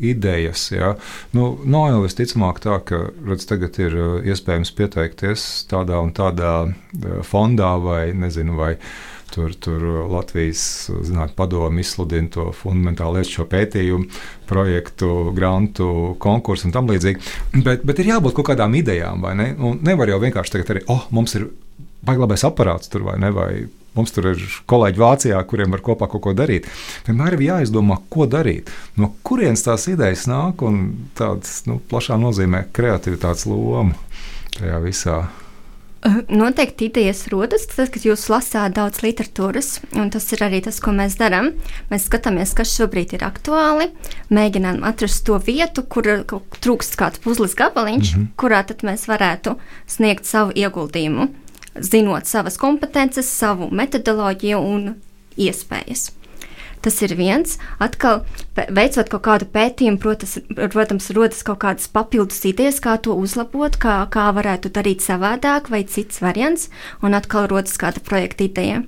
[0.00, 0.68] idejas?
[0.72, 0.94] Ja?
[1.36, 6.54] Nu, nav jau visticamāk tā, ka redz, tagad ir uh, iespējams pieteikties tādā un tādā
[6.68, 8.56] uh, fondā vai nezinu.
[8.60, 8.76] Vai
[9.30, 14.08] Tur, tur Latvijas zinātnē padomu izsludina to fundamentālu šo pētījumu,
[14.50, 17.34] projektu, grantu, konkursu un tam līdzīgi.
[17.62, 19.52] Bet, bet ir jābūt kaut kādām idejām, vai ne?
[19.54, 21.46] Un nevar jau vienkārši tagad arī, oh, mums ir
[22.06, 23.30] baiglabais aparāts tur vai ne?
[23.34, 23.50] Vai
[23.90, 26.68] Mums tur ir kolēģi Vācijā, kuriem var kopā kaut ko darīt.
[27.08, 28.70] Vienmēr ir jāizdomā, ko darīt.
[28.94, 30.84] No kurienes tās idejas nāk un
[31.18, 33.98] tādas nu, plašā nozīmē kreativitātes loma
[34.54, 35.18] tajā visā.
[36.28, 40.94] Noteikti idejas rodas, tad, kad jūs lasāt daudz literatūras, un tas ir arī tas, ko
[40.96, 41.50] mēs darām.
[41.90, 43.90] Mēs skatāmies, kas šobrīd ir aktuāli,
[44.32, 46.08] mēģinām atrast to vietu, kur
[46.56, 48.32] trūkst kāds puzles gabaliņš, mm -hmm.
[48.40, 51.28] kurā tad mēs varētu sniegt savu ieguldījumu,
[51.76, 54.94] zinot savas kompetences, savu metodoloģiju un
[55.36, 56.12] iespējas.
[56.80, 57.58] Tas ir viens.
[57.82, 58.22] Atkal,
[58.56, 60.38] veicot kaut kādu pētījumu, protams,
[60.72, 65.84] protams rodas kaut kādas papildus idejas, kā to uzlabot, kā, kā varētu darīt savādāk, vai
[65.84, 66.70] cits variants,
[67.04, 68.80] un atkal rodas kāda projekta ideja.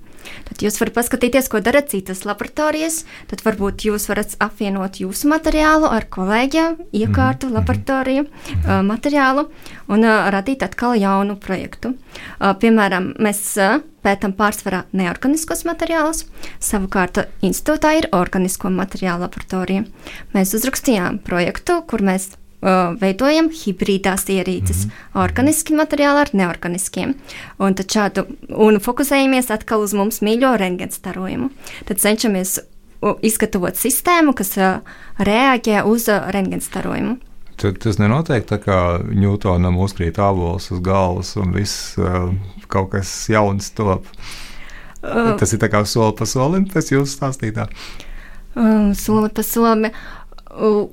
[0.49, 3.03] Tad jūs varat paskatīties, ko dara citas laboratorijas.
[3.31, 9.49] Tad varbūt jūs varat apvienot jūsu materiālu ar kolēģiem, iekārtu, laboratoriju uh, materiālu
[9.93, 11.95] un uh, radīt atkal jaunu projektu.
[11.95, 16.27] Uh, piemēram, mēs uh, pētām pārsvarā neorganiskos materiālus,
[16.63, 19.87] savukārt uh, institūtā ir organisko materiālu laboratorija.
[20.37, 22.33] Mēs uzrakstījām projektu, kur mēs
[23.01, 25.23] veidojam hibrīdās ierīces, mm -hmm.
[25.25, 27.15] organiski materiāli ar neorganiskiem.
[27.59, 31.51] Un šādu, un fokusējamies atkal uz mums mīļo rentgenstarojumu.
[31.85, 32.59] Tad cenšamies
[33.23, 34.81] izgatavot sistēmu, kas uh,
[35.19, 37.17] reaģē uz uh, rentgenstarojumu.
[37.57, 42.33] Tad tas nenotiek tā kā Ņūtonam uzkrīt avols uz galvas un viss uh,
[42.69, 44.07] kaut kas jauns top.
[45.03, 47.67] Uh, Tas ir tā kā soli pa solim, tas jūsu stāstītā.
[48.55, 49.91] uh, soli pa solim.
[50.51, 50.89] Uh,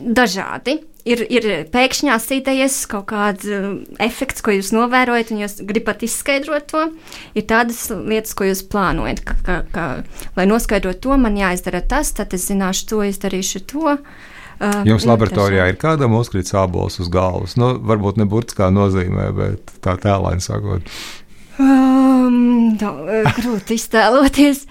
[0.00, 0.80] dažādi.
[1.06, 3.66] Ir, ir pēkšņās idejas, kaut kāds uh,
[4.02, 6.86] efekts, ko jūs novērojat, un jūs gribat izskaidrot to.
[7.38, 9.84] Ir tādas lietas, ko jūs plānojat, ka, ka, ka,
[10.38, 13.94] lai noskaidrotu to, man jāizdara tas, tad es zināšu to, izdarīšu to.
[14.56, 17.58] Uh, Jums nu, laboratorijā ir kādam uzkrīt sābols uz galvas.
[17.60, 20.90] Nu, varbūt ne burtiskā nozīmē, bet tā tēlāini sakot.
[21.60, 24.64] Um, tā, uh, grūti iztēloties.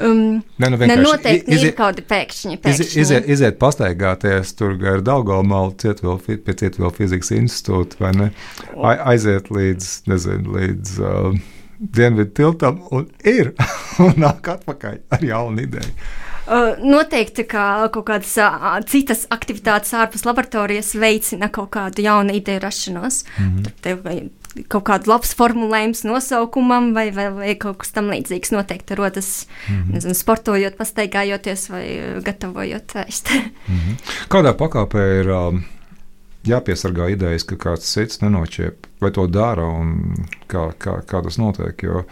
[0.00, 2.54] Um, Ne, nu ne, vienkārši noteikti izi- ir kaut kādi pēkšņi.
[2.58, 3.00] Izi, pēkšņi.
[3.00, 8.30] iziet, iziet pastaigāties tur gar Daugomalu, cietvēl, fi- pie Cietvēl fizikas institūta, vai ne?
[8.82, 11.38] Ai- Aiziet līdz, nezinu, līdz uh,
[11.78, 13.52] Dienvidu tiltam un ir,
[14.04, 15.90] un nāk atpakaļ ar jaunu ideju.
[16.44, 22.60] Uh, Noteikti, ka kaut kādas uh, citas aktivitātes ārpus laboratorijas veicina kaut kādu jaunu ideju
[22.60, 23.24] rašanos.
[23.38, 23.62] Mm -hmm.
[23.64, 23.98] Tur tev
[24.70, 29.74] kaut kādu labs formulējums nosaukumam, vai, vai, vai kaut kas tam līdzīgs noteikti rodas, mm
[29.74, 29.94] -hmm.
[29.98, 33.32] nezinu, sportojot, pastaigājoties vai uh, gatavojot ēst.
[34.32, 35.64] Kādā pakāpē ir um,
[36.48, 40.14] jāpiesargā idejas, ka kāds cits nenočiep, vai to dara un
[40.50, 41.82] kā, kā, kā tas notiek?
[41.82, 42.04] Jo,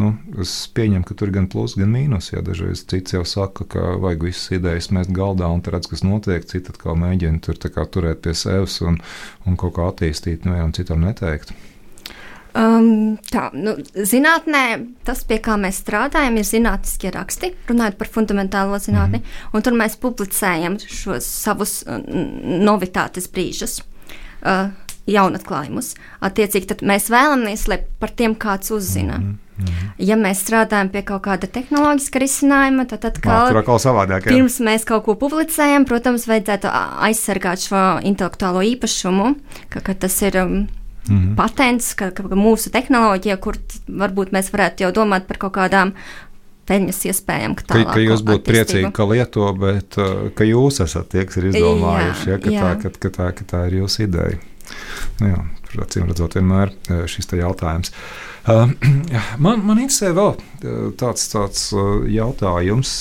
[0.00, 2.32] nu, es pieņemu, ka tur ir gan plus, gan mīnus.
[2.32, 6.46] Ja dažreiz cits jau saka, ka vajag visas idejas mest galdā un redz, kas notiek.
[6.48, 8.98] Citi atkal mēģina tur kā turēt pie sevis un,
[9.46, 11.54] un kaut kā attīstīt, nu, vienam citam neteikt.
[12.54, 14.62] Um, tā, nu, zinātnē
[15.06, 19.24] tas, pie kā mēs strādājam, ir zinātniskie raksti, runājot par fundamentālo zinātni.
[19.50, 19.64] Mm.
[19.66, 23.80] Tur mēs publicējam šos savus novitātes brīžus,
[24.46, 24.68] uh,
[25.10, 25.96] jaunatklājumus.
[26.24, 29.18] Attiecīgi, tad mēs vēlamies, lai par tiem kāds uzzina.
[29.18, 29.40] Mm.
[29.54, 29.90] Mhm.
[30.02, 34.26] Ja mēs strādājam pie kaut kāda tehnoloģiska risinājuma, tad atkal, Tur atkal savādāk.
[34.26, 34.34] Jā.
[34.34, 36.70] pirms mēs kaut ko publicējam, protams, vajadzētu
[37.06, 39.34] aizsargāt šo intelektuālo īpašumu,
[39.70, 40.56] ka, ka tas ir um,
[41.08, 41.34] Mhm.
[41.36, 45.92] patents, ka, ka ka mūsu tehnoloģija, kur varbūt mēs varētu jau domāt par kaut kādām
[46.68, 47.56] peļņas iespējām.
[47.60, 51.50] Ka, ka jūs būtu priecīgi, ka lieto, bet uh, ka jūs esat tie, kas ir
[51.50, 52.78] izdomājuši, ja, ka, Jā, tā, jā.
[52.80, 54.38] ka, ka, tā, ka tā ir jūsu ideja.
[55.20, 55.42] Nu, jā,
[55.84, 57.92] acīm redzot, vienmēr uh, šis jautājums.
[58.48, 58.72] Uh,
[59.44, 60.38] man, man interesē vēl
[61.00, 61.68] tāds, tāds
[62.08, 62.94] jautājums.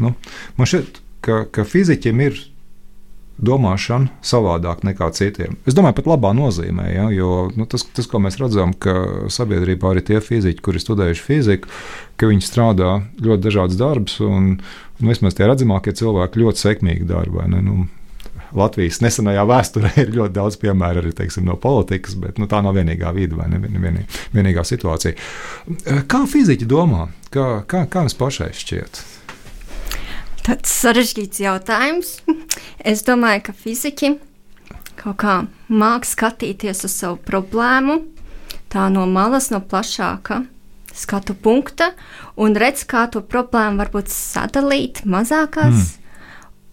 [0.00, 0.12] Nu,
[0.60, 2.44] man šķiet, ka, ka fiziķiem ir
[3.38, 5.56] domāšana savādāk nekā citiem.
[5.66, 9.90] Es domāju, pat labā nozīmē, ja, jo nu, tas, tas, ko mēs redzam, ka sabiedrībā
[9.90, 11.72] arī tie fiziķi, kuri studējuši fiziku,
[12.20, 14.56] ka viņi strādā ļoti dažādas darbus, un,
[15.00, 17.84] un vismaz tie redzamākie cilvēki ļoti sekmīgi ne, Nu,
[18.54, 22.76] Latvijas nesenajā vēsturē ir ļoti daudz piemēru arī teiksim, no politikas, bet nu, tā nav
[22.78, 25.18] vienīgā vide vai ne, vien, vienī, vienīgā situācija.
[26.10, 27.08] Kā fiziķi domā?
[27.34, 29.02] Kā, kā, kā jums pašai šķiet?
[30.44, 32.18] Tāds sarežģīts jautājums.
[32.84, 34.14] Es domāju, ka fiziķi
[35.00, 35.36] kaut kā
[35.72, 38.02] māks skatīties uz savu problēmu,
[38.72, 40.44] tā no malas, no plašāka
[40.94, 41.90] skatu punkta,
[42.38, 46.20] un redz, kā to problēmu varbūt sadalīt mazākās, mm.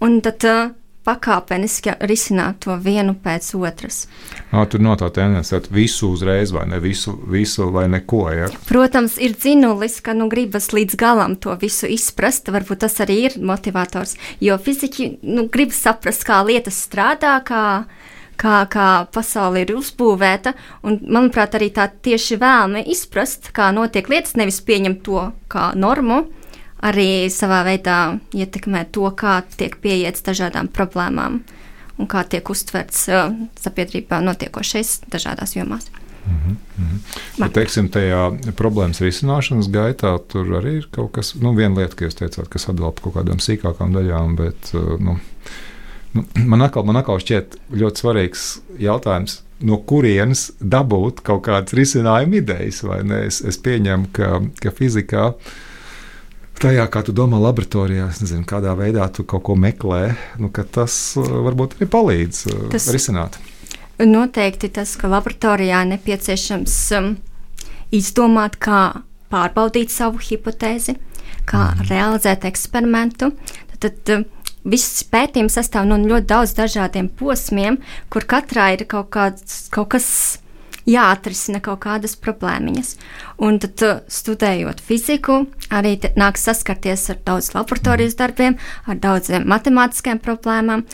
[0.06, 0.76] un tad uh,
[1.08, 4.06] pakāpeniski risināt to vienu pēc otras.
[4.52, 8.22] Nā, tur nav tā tendence, ka visu uzreiz vai ne visu, visu vai neko.
[8.36, 8.50] Ja?
[8.70, 12.52] Protams, ir dzinulis, ka nu gribas līdz galam to visu izprast.
[12.54, 14.18] Varbūt tas arī ir motivators.
[14.44, 17.64] Jo fiziķi nu, grib saprast, kā lietas strādā, kā,
[18.42, 20.54] kā, kā pasaule ir uzbūvēta.
[20.86, 26.28] Un, manuprāt, arī tā tieši vēlme izprast, kā notiek lietas, nevis pieņemt to kā normu.
[26.82, 31.42] Arī savā veidā ietekmē to, kā tiek pieiets dažādām problēmām
[32.02, 33.30] un kā tiek uztverts uh,
[33.62, 35.92] sabiedrībā notiekošais dažādās jomās.
[36.26, 36.98] Mm -hmm.
[37.38, 42.06] Bet, teiksim, tajā problēmas risināšanas gaitā tur arī ir kaut kas, nu, viena lieta, ka
[42.06, 45.20] jūs teicāt, kas atdala par kaut kādām sīkākām daļām, bet uh, nu,
[46.14, 49.44] nu, man, atkal, man atkal šķiet ļoti svarīgs jautājums.
[49.60, 52.84] No kurienes dabūt kaut kādas risinājuma idejas?
[53.26, 55.36] Es, es pieņemu, ka, ka fizikā uh,
[56.62, 60.02] tajā, kā tu domā, laboratorijā, nezinu, kādā veidā tu kaut ko meklē,
[60.42, 63.40] nu, tas uh, varbūt arī palīdz uh, tas risināt.
[64.02, 67.14] Noteikti tas, ka laboratorijā nepieciešams um,
[67.94, 70.98] izdomāt, kā pārbaudīt savu hipotēzi,
[71.50, 71.90] kā mm.
[71.90, 73.32] realizēt eksperimentu.
[73.82, 74.26] Tad, tad
[74.68, 77.80] viss pētījums sastāv no ļoti daudz dažādiem posmiem,
[78.14, 80.08] kur katrā ir kaut, kāds, kaut kas
[80.90, 82.96] jāatrisina kaut kādas problēmiņas.
[83.46, 90.86] Un tad, studējot fiziku, arī nāks saskarties ar daudz laboratorijas darbiem, ar daudziem matemātiskiem problēmām.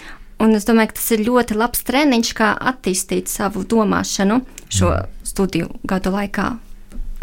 [0.44, 4.92] Un es domāju, ka tas ir ļoti labs treniņš, kā attīstīt savu domāšanu šo
[5.26, 6.52] studiju gadu laikā,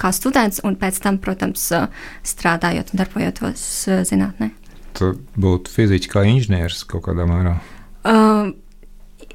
[0.01, 1.69] kā students, un pēc tam, protams,
[2.27, 3.69] strādājot un darbojoties
[4.11, 4.51] zinātnē.
[4.99, 7.55] Tu būtu fiziķis kā inženieris kaut kādā mērā.
[8.05, 8.51] Uh,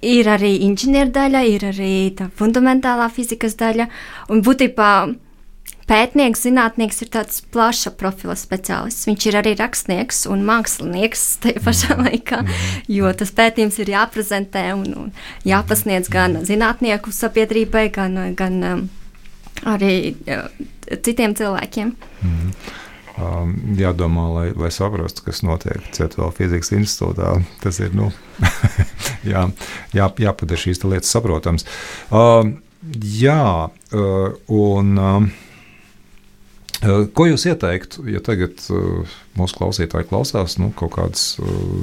[0.05, 3.89] ir arī inženieru daļa, ir arī tā fundamentālā fizikas daļa.
[4.33, 4.91] Un būtībā
[5.89, 9.07] pētnieks, zinātnieks ir tāds plaša profila speciālists.
[9.09, 12.43] Viņš ir arī rakstnieks un mākslinieks tajā pašā laikā,
[12.91, 18.85] jo tas pētījums ir jāprezentē un, un jāpasniedz gan zinātnieku sabiedrībai, gan, gan um,
[19.69, 19.95] arī
[20.27, 20.45] uh,
[21.05, 21.95] citiem cilvēkiem.
[22.21, 22.53] Mm.
[23.19, 27.33] Um, jādomā, lai, lai saprastu, kas notiek Cietuvēlā fizikas institūtā.
[27.59, 28.07] Tas ir nu,
[29.33, 29.43] jā,
[29.91, 31.67] jā, jāpadara šīs lietas saprotamas.
[32.07, 32.55] Uh,
[33.19, 34.95] jā, uh, un.
[34.95, 35.45] Uh,
[36.79, 38.61] Ko jūs ieteiktu, ja tagad
[39.35, 41.23] mūsu klausītāji klausās, nu, kaut kādas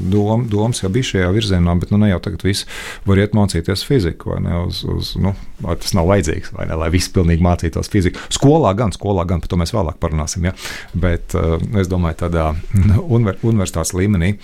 [0.09, 2.64] dom, domas jau bija šajā virzienā, bet nu, ne jau tagad viss
[3.04, 4.56] var iet mācīties fiziku, vai ne?
[4.64, 5.35] Uz, uz, nu,
[5.66, 6.80] tas nav vajadzīgs, vai ne?
[6.80, 8.24] Lai viss pilnīgi mācītos fiziku.
[8.32, 10.56] Skolā gan, skolā gan, par to mēs vēlāk parunāsim, ja?
[10.96, 12.50] bet es domāju, tādā
[13.18, 14.38] unver, universitātes līmenī.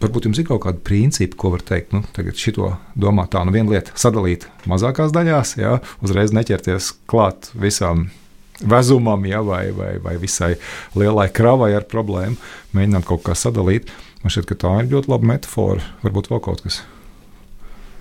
[0.00, 1.92] Varbūt jums ir kaut kāda principa, ko var teikt.
[1.96, 7.52] Nu, tagad šito domā tā, nu viena lieta sadalīt mazākās daļās, jā, uzreiz neķerties klāt
[7.56, 8.10] visām
[8.60, 10.54] vezumam, ja, vai, vai, vai visai
[10.98, 12.36] lielai kravai ar problēmu,
[12.76, 13.90] mēģināt kaut kā sadalīt.
[14.20, 15.84] Man šķiet, ka tā ir ļoti laba metāfora.
[16.04, 16.82] Varbūt vēl kaut kas.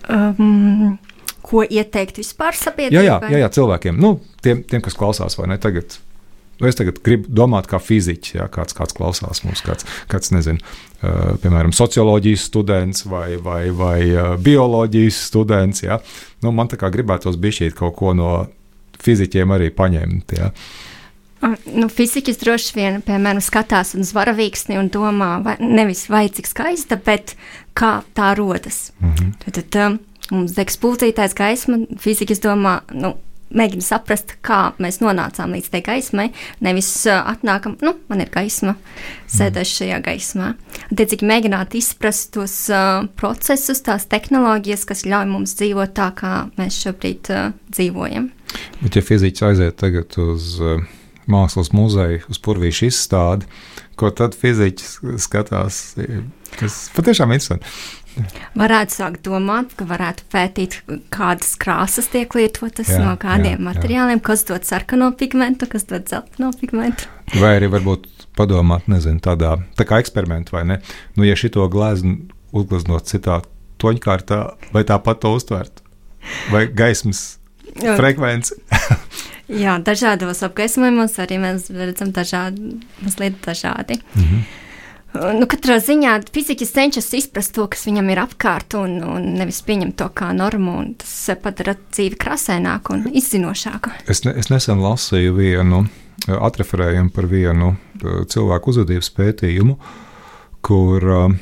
[0.09, 0.97] Um,
[1.45, 3.05] ko ieteikt vispār sabiedrībai?
[3.05, 5.99] Jā, jā, jā, jā cilvēkiem, nu, tiem, tiem, kas klausās, vai ne tagad.
[6.59, 10.59] Nu, es tagad gribu domāt, kā fiziķis, ja kāds, kāds klausās mums, kāds, kāds nezinu,
[10.59, 15.85] uh, piemēram, socioloģijas students vai, vai, vai uh, bioloģijas students.
[15.85, 16.01] Ja.
[16.43, 18.33] Nu, man tā kā gribētos bišķīt kaut ko no
[19.03, 20.37] fiziķiem arī paņemt.
[20.37, 20.51] Ja.
[21.71, 26.97] Nu, fiziķis droši vien, piemēram, skatās uz varavīksni un domā, vai, nevis vai cik skaista,
[26.99, 27.37] bet
[27.79, 28.91] kā tā rodas.
[28.99, 29.31] Mm -hmm.
[29.45, 29.99] Tad, tad um,
[30.31, 33.15] mums degs pulcītājs gaisma, fiziķis domā, nu,
[33.55, 36.27] mēģina saprast, kā mēs nonācām līdz tai gaismai.
[36.65, 38.75] Nevis atnākam, nu, man ir gaisma,
[39.31, 40.51] sēdēšu šajā gaismā.
[40.89, 46.79] Attiecīgi, mēģināt izprast tos uh, procesus, tās tehnoloģijas, kas ļauj mums dzīvot tā, kā mēs
[46.85, 48.31] šobrīd uh, dzīvojam.
[48.79, 50.81] Bet, ja fiziķis aiziet tagad uz uh,
[51.29, 53.47] mākslas muzeju, uz purvīšu izstādi,
[53.99, 55.81] ko tad fiziķis skatās,
[56.57, 57.73] kas patiešām ir interesanti.
[58.59, 60.79] Varētu sākt domāt, ka varētu pētīt,
[61.13, 64.25] kādas krāsas tiek lietotas, jā, no kādiem jā, materiāliem, jā.
[64.31, 67.07] kas dod sarkano pigmentu, kas dod zeltaino pigmentu.
[67.39, 70.79] Vai arī varbūt padomāt, nezinu, tādā tā kā eksperimentu vai ne.
[71.15, 72.17] Nu, ja šito gleznu
[72.55, 73.41] uzgleznot citā
[73.79, 74.39] toņkārtā,
[74.75, 75.83] vai tāpat to uztvert?
[76.51, 77.39] Vai gaismas
[77.77, 78.57] frekvenci?
[79.63, 84.01] jā, dažādos apgaismojumos arī mēs redzam dažādi, mazliet dažādi.
[84.15, 84.43] Mm -hmm.
[85.09, 89.97] Nu, katrā ziņā fiziķis cenšas izprast to, kas viņam ir apkārt, un, un nevis pieņemt
[89.97, 90.77] to kā normu.
[91.01, 93.95] Tas padara dzīvi krāsaināku un izzinošāku.
[94.05, 99.77] Es, ne, es nesen lasīju vienu eh, atreferējumu par vienu eh, cilvēku uzvedības pētījumu,
[100.59, 101.35] kur uh,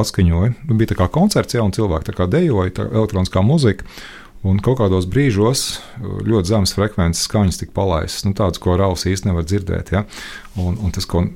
[0.00, 3.84] atskaņoja, nu, bija tā kā koncerts, ja cilvēki dejoja, tā elektroniskā muzika.
[4.46, 9.34] Un kaut kādos brīžos ļoti zemes frekvences skaņas tika palaistas, nu, tādas, ko rausi īstenībā
[9.34, 9.92] nevar dzirdēt.
[9.92, 10.04] Ja?
[10.56, 11.26] Un, un tas, ko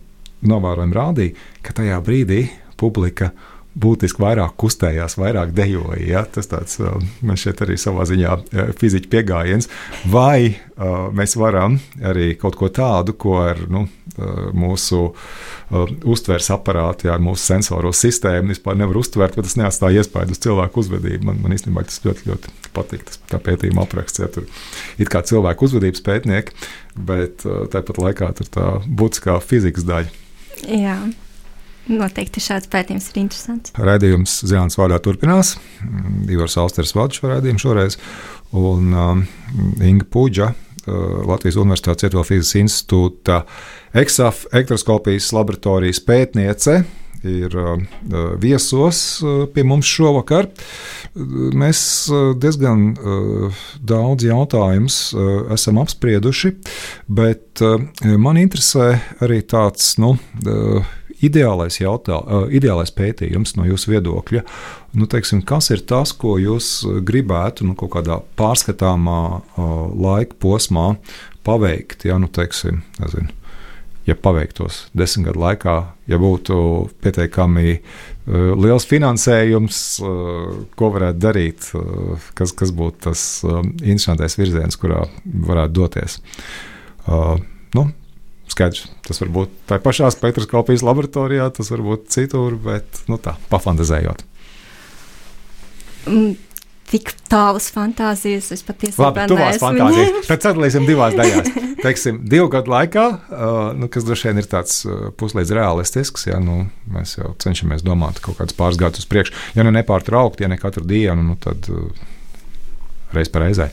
[0.47, 2.45] novērojumi rādīja, ka tajā brīdī
[2.81, 3.33] publika
[3.81, 6.01] būtiski vairāk kustējās, vairāk dejoja.
[6.03, 6.25] Ja?
[6.27, 9.71] Tas tāds, uh, man šeit arī savā ziņā uh, fiziķa pieejams.
[10.11, 16.51] Vai uh, mēs varam arī kaut ko tādu, ko ar nu, uh, mūsu uh, uztveres
[16.55, 20.83] aparātu, ja, ar mūsu sensoru sistēmu vispār nevar uztvert, bet tas neatstāja iespēju uz cilvēku
[20.83, 21.29] uzvedību.
[21.31, 23.07] Man, man īstenībā tas ļoti, ļoti patīk.
[23.07, 24.51] Tas tā pētījuma apraksts, ja tur
[24.99, 26.59] ir kā cilvēku uzvedības pētnieki,
[26.99, 30.19] bet uh, tāpat laikā tur tā būtiskā fizikas daļa.
[30.69, 30.97] Jā.
[31.91, 33.73] Noteikti šāds pētījums ir interesants.
[33.81, 35.57] Radījums Zēnas vārdā turpinās.
[36.31, 37.97] Ivars Alsters vada šo raidījumu šoreiz,
[38.55, 39.23] un um,
[39.83, 43.41] Inga Puģa, uh, Latvijas Universitātes Cietuvēl fizikas institūta
[43.97, 46.83] EXAF elektroskopijas laboratorijas pētniece,
[47.27, 47.75] ir uh,
[48.41, 50.49] viesos uh, pie mums šovakar.
[51.15, 56.55] Mēs uh, diezgan uh, daudz jautājumus uh, esam apsprieduši,
[57.11, 57.81] bet uh,
[58.21, 60.17] man interesē arī tāds, nu,
[61.21, 62.19] ideālais, jautā,
[62.55, 64.45] ideālais pētījums no jūsu viedokļa.
[64.97, 69.21] Nu, teiksim, kas ir tas, ko jūs gribētu nu, kaut kādā pārskatāmā
[70.01, 70.87] laika posmā
[71.47, 72.07] paveikt?
[72.09, 73.29] Ja, nu, teiksim, nezinu,
[74.11, 75.77] ja paveiktos desmit gadu laikā,
[76.11, 76.57] ja būtu
[77.05, 84.79] pietiekami uh, liels finansējums, uh, ko varētu darīt, uh, kas, kas būtu tas interesantais virziens,
[84.81, 86.19] kurā varētu doties.
[87.75, 87.83] Nu,
[88.53, 93.35] skaidrs, tas var būt tā pašā spektroskopijas laboratorijā, tas var būt citur, bet nu, tā,
[93.51, 94.27] pafantazējot.
[96.07, 96.50] Mm
[96.91, 98.51] tik tālas fantāzijas.
[98.55, 100.27] Es patiesībā Labi, tuvās fantāzijas.
[100.29, 101.51] Tad sadalīsim divās daļās.
[101.85, 106.41] Teiksim, divu gadu laikā, uh, nu, kas droši vien ir tāds uh, puslīdz realistisks, ja
[106.43, 109.37] nu, mēs jau cenšamies domāt kaut kādus pāris gadus uz priekšu.
[109.57, 111.87] Ja nu nepārtraukti, ja ne katru dienu, nu, tad uh,
[113.15, 113.71] reiz pa reizei.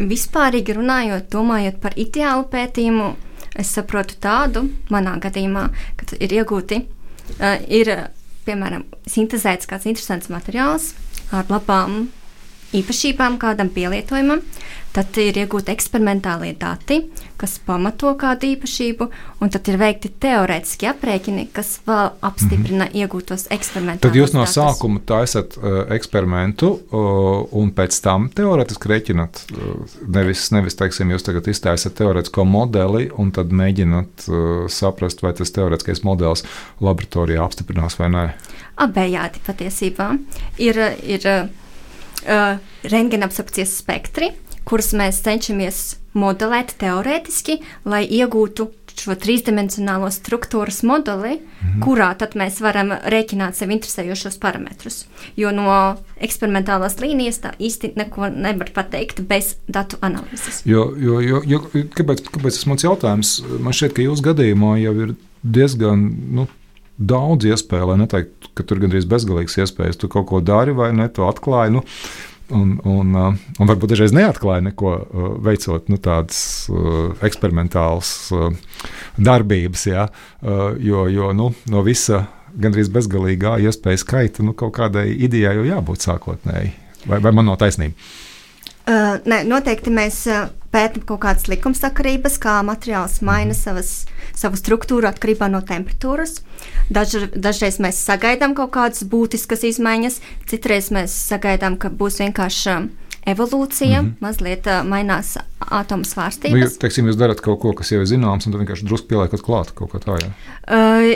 [0.00, 3.10] Vispārīgi runājot, domājot par ideālu pētījumu,
[3.58, 5.66] es saprotu tādu, manā gadījumā,
[5.98, 6.80] ka ir iegūti,
[7.36, 7.92] uh, ir
[8.46, 10.94] piemēram sintēzēts kāds interesants materiāls,
[11.38, 12.00] ar labām
[12.76, 14.42] īpašībām kādam pielietojumam,
[14.94, 16.98] tad ir iegūti eksperimentālie dati,
[17.38, 19.06] kas pamato kādu īpašību,
[19.42, 23.04] un tad ir veikti teorētiski aprēķini, kas vēl apstiprina mm -hmm.
[23.04, 24.02] iegūtos eksperimentus.
[24.02, 24.56] Tad jūs no datus.
[24.56, 29.44] sākuma taisat uh, eksperimentu, uh, un pēc tam teorētiski rēķinat.
[29.52, 35.32] Uh, nevis, nevis teiksim, jūs tagad iztaisat teorētisko modeli, un tad mēģināt uh, saprast, vai
[35.32, 36.44] tas teorētiskais modelis
[36.80, 38.28] laboratorijā apstiprinās vai nē.
[38.76, 40.18] Abējādi patiesībā
[40.58, 40.78] ir.
[41.02, 41.48] ir uh,
[42.82, 44.32] rengenabsorpcijas spektri,
[44.68, 45.80] kurus mēs cenšamies
[46.18, 48.68] modelēt teorētiski, lai iegūtu
[49.00, 51.80] šo trīsdimensionālo struktūras modeli, mm -hmm.
[51.84, 55.06] kurā tad mēs varam rēķināt sev interesējošos parametrus.
[55.36, 60.62] Jo no eksperimentālās līnijas tā īsti neko nevar pateikt bez datu analīzes.
[60.64, 61.60] Jo, jo, jo, jo,
[61.96, 63.42] kāpēc, kāpēc tas mans jautājums?
[63.60, 66.10] Man šķiet, ka jūsu gadījumā jau ir diezgan.
[66.30, 66.46] Nu,
[67.00, 69.98] daudz iespēju, lai neteiktu, ka tur gandrīz bezgalīgs iespējas.
[70.00, 71.74] Tu kaut ko dari vai ne, to atklāji.
[71.76, 71.84] Nu,
[72.54, 78.12] un, un, uh, un varbūt dažreiz neatklāja neko, uh, veicot nu, tādas uh, eksperimentālas
[79.20, 80.06] darbības, ja,
[80.80, 82.24] jo, jo nu, no visa
[82.60, 86.72] gandrīz bezgalīgā iespēja skaita nu, kaut kādai idejai jau jābūt sākotnēji.
[87.06, 87.96] Vai, vai man nav taisnība?
[88.90, 95.08] Uh, nē, noteikti mēs uh, pētām kaut kādas likumsakarības, kā materiāls maina savas, savu struktūru
[95.10, 96.40] atkarībā no temperatūras.
[96.90, 100.20] Daž, dažreiz mēs sagaidām kaut kādas būtiskas izmaiņas,
[100.50, 102.76] citreiz mēs sagaidām, ka būs vienkārši
[103.30, 104.14] evolūcija, mm -hmm.
[104.20, 106.56] mazliet uh, mainās atomu svārstības.
[106.56, 109.12] Nu, jūs, teiksim, jūs darat kaut ko, kas jau ir zināms, un tad vienkārši drusku
[109.12, 110.16] pieliekat klāt kaut kā tā.
[110.22, 110.30] Jā.
[110.66, 111.12] Uh,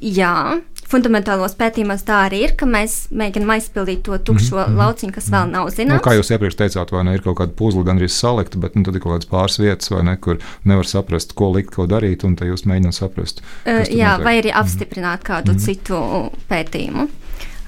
[0.00, 0.60] jā,
[0.92, 4.80] fundamentālos pētījumos tā arī ir, ka mēs mēģinām aizpildīt to tukšo mm -hmm.
[4.82, 6.00] lauciņu, kas vēl nav zināms.
[6.00, 8.84] Nu, kā jūs iepriekš teicāt, vai ne ir kaut kāda puzle gandrīz salikta, bet nu,
[8.86, 12.24] tad ir kaut kādas pāris vietas, vai ne, kur nevar saprast, ko likt, ko darīt,
[12.24, 13.42] un tad jūs mēģināt saprast.
[13.66, 14.24] Uh, jā, notiek.
[14.24, 15.30] vai arī apstiprināt mm -hmm.
[15.30, 15.64] kādu mm -hmm.
[15.64, 17.08] citu pētījumu.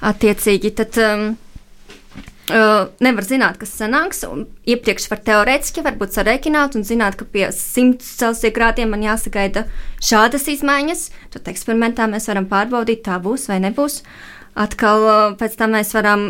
[0.01, 0.97] Attiecīgi, tad.
[0.97, 1.35] Um,
[2.45, 4.19] Uh, nevar zināt, kas sanāks.
[4.69, 9.63] Iepriekš var teorētiski varbūt sarēķināt un zināt, ka pie 100 Celsija grādiem man jāsagaida
[9.97, 11.07] šādas izmaiņas.
[11.33, 14.03] Tad eksperimentā mēs varam pārbaudīt, tā būs vai nebūs.
[14.61, 16.27] Atkal uh, pēc tam mēs varam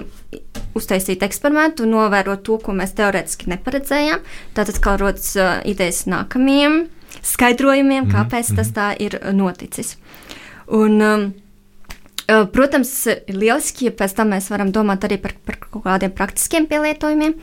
[0.75, 4.23] uztaisīt eksperimentu novērot to, ko mēs teorētiski neparedzējām.
[4.55, 6.85] Tātad kā rodas uh, idejas nākamajiem
[7.25, 8.63] skaidrojumiem, mhm, kāpēc mm -hmm.
[8.63, 9.97] tas tā ir noticis.
[10.67, 11.33] Un, um,
[12.25, 16.65] Protams, ir lieliski, ja pēc tam mēs varam domāt arī par, par kaut kādiem praktiskiem
[16.69, 17.35] pielietojumiem.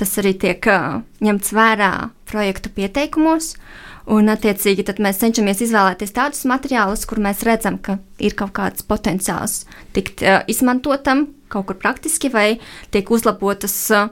[0.00, 0.64] Tas arī tiek
[1.20, 1.92] ņemts vērā
[2.30, 3.56] projektu pieteikumos.
[4.10, 9.64] Un, attiecīgi, mēs cenšamies izvēlēties tādus materiālus, kur mēs redzam, ka ir kaut kāds potenciāls
[9.94, 12.60] tikt uh, izmantotam kaut kur praktiski, vai
[12.94, 14.08] tiek uzlabotas uh,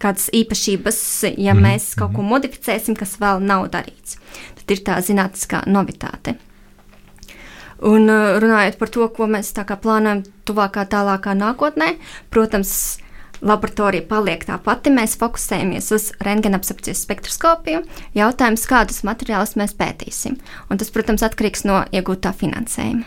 [0.00, 1.00] kādas īpašības,
[1.36, 4.18] ja mm mēs kaut ko modificēsim, kas vēl nav darīts.
[4.60, 6.36] Tad ir tā zinātniskā novitāte.
[7.86, 11.94] Un uh, runājot par to, ko mēs plānojam tuvākā, tālākā nākotnē,
[12.28, 13.00] protams,
[13.40, 14.92] laboratorija paliek tā pati.
[14.92, 17.84] Mēs fokusējamies uz rengenapsapcijas spektroskopiju.
[18.16, 20.36] Jautājums, kādus materiālus mēs pētīsim.
[20.68, 23.06] Un tas, protams, atkarīgs no iegūtā finansējuma.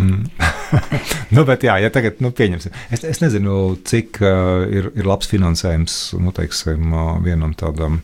[0.00, 0.28] Mm.
[1.34, 3.54] nu, bet, jā, ja tagad, nu, pieņemsim, es, es nezinu,
[3.88, 7.98] cik uh, ir, ir labs finansējums nu, teiksim, uh, vienam tādam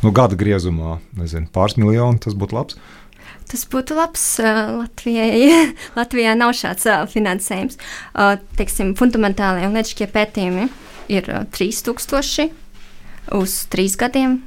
[0.00, 2.18] nu, gada griezumā, nezinu, pāris miljonu.
[2.24, 2.80] Tas būtu labs.
[2.80, 2.99] Uh,
[3.50, 5.72] Tas būtu labs uh, Latvijai.
[5.98, 7.78] Latvijā nav šāds uh, finansējums.
[8.14, 10.68] Uh, teiksim, fundamentālie un lietiskie pētījumi
[11.10, 12.50] ir uh, 3000
[13.34, 14.38] uz trīs gadiem.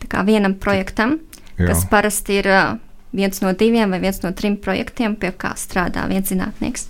[0.00, 1.18] Tā kā vienam projektam,
[1.58, 1.70] Jā.
[1.70, 2.76] kas parasti ir uh,
[3.12, 6.88] viens no diviem vai viens no trim projektiem, pie kā strādā viens zinātnieks.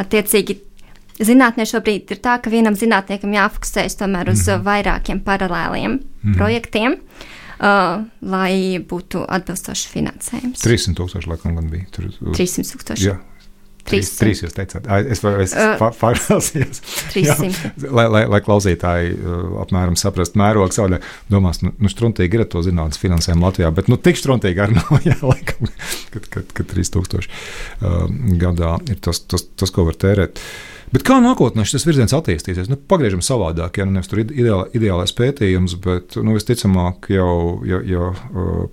[0.00, 0.58] Attiecīgi,
[1.16, 4.64] zinātnē šobrīd ir tā, ka vienam zinātniekam jāfokusējas tomēr uz mm -hmm.
[4.68, 6.36] vairākiem paralēliem mm -hmm.
[6.36, 6.92] projektiem.
[6.92, 8.04] Uh, uh,
[8.34, 8.52] lai
[8.90, 10.62] būtu atbilstošs finansējums.
[10.64, 11.88] 300 tūkstoši laikam gan bija.
[11.94, 13.10] Tur, 300 tūkstoši.
[13.10, 13.18] Jā.
[13.90, 15.72] Trīs, trīs jūs teicāt, es, es uh,
[17.96, 21.00] lai, lai, lai klausītāji uh, apmēram saprastu mērogu savu,
[21.32, 24.92] domās, nu, nu struntīgi ir to zinātnes finansējumu Latvijā, bet nu tik struntīgi arī nav,
[25.06, 25.72] jā, laikam,
[26.12, 28.04] kad, kad, kad 3000 uh,
[28.44, 30.38] gadā ir tas, tas, tas, ko var tērēt.
[30.38, 32.66] Uh, Bet kā nākotnē šis virziens attīstīsies?
[32.66, 37.34] Nu, pagriežam savādāk, ja nu nevis tur ideāla, ideālais pētījums, bet nu, visticamāk jau,
[37.68, 38.08] ja, ja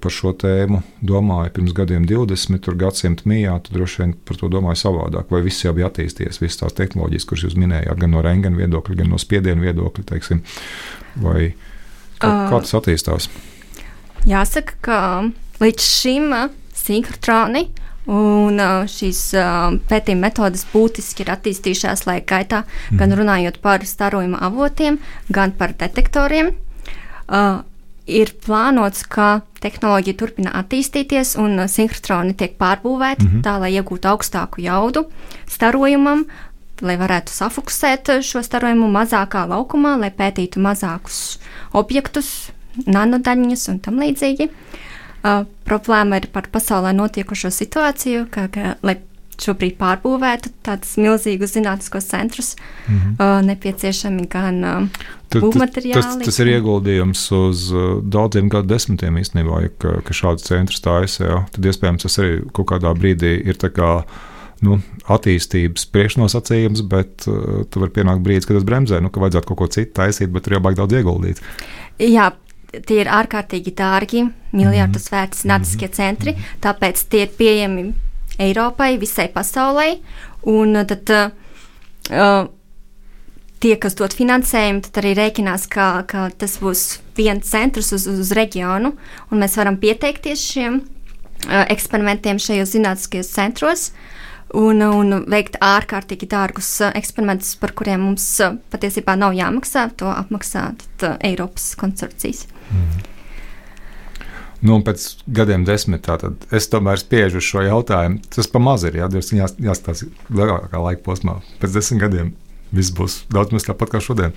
[0.01, 4.49] par šo tēmu domāju pirms gadiem 20, tur gadsimta mijā, tad droši vien par to
[4.49, 5.29] domāju savādāk.
[5.29, 8.97] Vai viss jau bija attīstījies, visas tās tehnoloģijas, kuras jūs minējāt, gan no rengena viedokļa,
[9.03, 10.41] gan no spiediena viedokļa, teiksim,
[11.21, 11.51] vai
[12.17, 13.29] kā, uh, kā tas attīstās?
[14.25, 15.01] Jāsaka, ka
[15.61, 16.33] līdz šim
[16.73, 17.67] sinhrotroni
[18.07, 19.21] Un šīs
[19.89, 22.99] pētījuma metodes būtiski ir attīstījušās laika gaitā, mm.
[23.01, 26.53] gan runājot par starojuma avotiem, gan par detektoriem.
[27.27, 27.65] Uh,
[28.07, 33.43] ir plānots, ka tehnoloģija turpina attīstīties un sinhrotroni tiek pārbūvēti mm -hmm.
[33.43, 35.09] tā, lai iegūtu augstāku jaudu
[35.47, 36.25] starojumam,
[36.81, 41.39] lai varētu safokusēt šo starojumu mazākā laukumā, lai pētītu mazākus
[41.73, 42.51] objektus,
[42.85, 44.47] nanodaļiņas un tam līdzīgi.
[44.47, 44.86] Uh,
[45.27, 48.95] Uh, problēma ir par pasaulē notiekušo situāciju, ka, ka, lai
[49.41, 52.55] šobrīd pārbūvētu tādus milzīgus zinātniskos centrus,
[52.87, 53.11] mm -hmm.
[53.19, 54.87] uh, nepieciešami gan uh,
[55.33, 56.01] būvmateriāli.
[56.01, 60.81] Tas, tas ir ieguldījums uz uh, daudziem gadu desmitiem īstenībā, ja, ka, ka šāds centrs
[60.81, 63.91] stājas, jā, tad iespējams tas arī kaut kādā brīdī ir tā kā
[64.65, 69.47] nu, attīstības priekšnosacījums, bet uh, tur var pienākt brīdis, kad tas bremzē, nu, ka vajadzētu
[69.47, 71.41] kaut ko citu taisīt, bet tur baigi daudz ieguldīt.
[72.01, 72.31] Jā,
[72.71, 75.15] tie ir ārkārtīgi dārgi, miljardus mhm.
[75.15, 77.89] vērti zinātniskie centri, tāpēc tie ir pieejami
[78.43, 79.95] Eiropai, visai pasaulē.
[80.47, 82.49] Un tad uh,
[83.63, 86.83] tie, kas dod finansējumu, tad arī rēķinās, ka, ka tas būs
[87.17, 88.93] viens centrs uz, uz reģionu,
[89.31, 93.89] un mēs varam pieteikties šiem uh, eksperimentiem šajos zinātniskajos centros.
[93.89, 94.16] Uh,
[94.55, 99.89] un, un veikt ārkārtīgi dārgus uh, eksperimentus, par kuriem mums uh, patiesībā nav jāmaksā.
[99.99, 102.45] To apmaksā tad, uh, Eiropas konsorcijas.
[102.71, 103.05] Mm.
[104.67, 108.23] Nu, pēc gadiem desmit tātad, es tomēr spiežu šo jautājumu.
[108.33, 109.29] Tas pamazs ir jās,
[109.61, 111.37] jāstāsta lielākā laika posmā.
[111.61, 112.31] Pēc desmit gadiem
[112.73, 114.33] viss būs daudz maz tāpat kā šodien.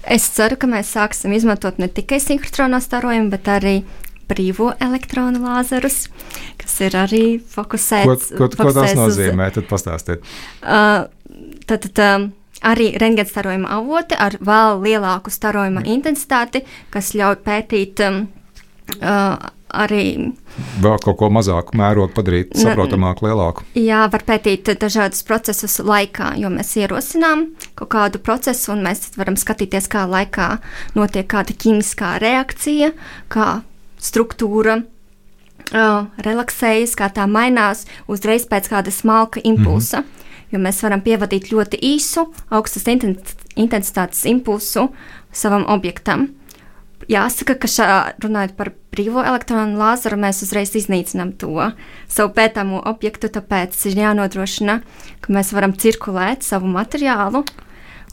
[0.00, 3.74] Es ceru, ka mēs sāksim izmantot ne tikai sinhrono starojumu, bet arī
[4.30, 6.06] brīvo elektronu lāzerus,
[6.60, 8.32] kas ir arī fokusēts.
[8.34, 9.50] Ko, ko, ko tas nozīmē?
[9.50, 10.26] Uz, tad pastāstiet.
[10.60, 11.08] Uh,
[11.66, 12.28] tad, tad, um,
[12.66, 18.20] arī rentgenstarojuma avoti ar vēl lielāku starojuma intensitāti, kas ļauj pētīt um,
[19.00, 20.04] uh, arī.
[20.82, 23.64] Vēl kaut ko mazāku mērogu padarīt, saprotamāku, lielāku.
[23.78, 29.38] Jā, var pētīt dažādus procesus laikā, jo mēs ierosinām kaut kādu procesu, un mēs varam
[29.40, 30.52] skatīties, kā laikā
[30.98, 32.92] notiek kāda ķīmiskā reakcija,
[33.32, 33.50] kā
[34.00, 34.80] struktūra
[35.74, 40.00] uh, relaksējas, kā tā mainās uzreiz pēc kāda smalka impulsa.
[40.00, 40.16] Mm -hmm.
[40.50, 42.84] Jo mēs varam pievadīt ļoti īsu, augstas
[43.56, 44.88] intensitātes impulsu
[45.32, 46.28] savam objektam.
[47.08, 51.72] Jāsaka, ka šā, runājot par brīvo elektronu lāzeru, mēs uzreiz iznīcinām to
[52.08, 54.80] savu pētāmo objektu, tāpēc ir jānodrošina,
[55.20, 57.44] ka mēs varam cirkulēt savu materiālu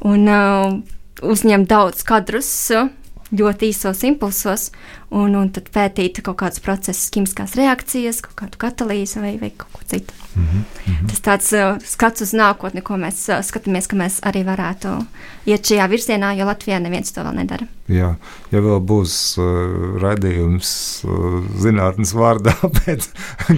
[0.02, 0.80] un uh,
[1.22, 2.72] uzņemt daudz kadrus.
[2.72, 2.90] Uh,
[3.32, 4.70] ļoti īsos impulsos,
[5.10, 9.72] un, un tad pētīt kaut kādus procesus, ķīmiskās reakcijas, kaut kādu katalīzi vai, vai kaut
[9.76, 10.14] ko citu.
[10.38, 11.08] Mm -hmm.
[11.10, 15.06] Tas tāds uh, skats uz nākotni, ko mēs uh, skatāmies, ka mēs arī varētu
[15.46, 17.68] iet šajā virzienā, jo Latvijā neviens to vēl nedara.
[17.88, 18.16] Jā,
[18.52, 20.72] ja vēl būs uh, raidījums
[21.08, 23.08] uh, zinātnes vārdā pēc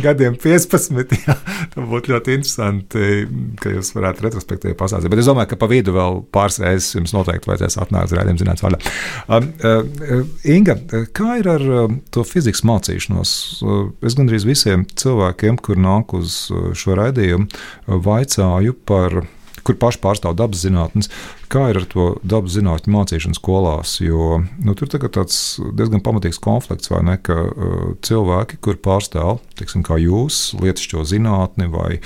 [0.04, 1.36] gadiem 15, jā,
[1.74, 3.28] tad būtu ļoti interesanti,
[3.60, 5.10] ka jūs varētu retrospektīvi pasāstīt.
[5.10, 8.44] Bet es domāju, ka pa vidu vēl pāris reizes jums noteikti vajadzēs atnākt uz raidījumu
[8.44, 8.80] zinātnes vārdā.
[9.28, 10.78] Um, uh, Inga,
[11.12, 13.34] kā ir ar uh, to fizikas mācīšanos?
[13.64, 16.46] Uh, es gandrīz visiem cilvēkiem, kur nāk uz
[16.78, 17.50] šo raidījumu,
[17.88, 19.22] vaicāju par
[19.66, 21.10] kur paši pārstāv dabas zinātnes,
[21.52, 23.98] kā ir ar to dabas zinātņu mācīšanu skolās.
[24.02, 27.18] Jo nu, tur ir tāds diezgan pamatīgs konflikts, vai ne?
[27.22, 32.00] Ka uh, cilvēki, kur pārstāv, teiksim, kā jūs, lietišķo zinātni vai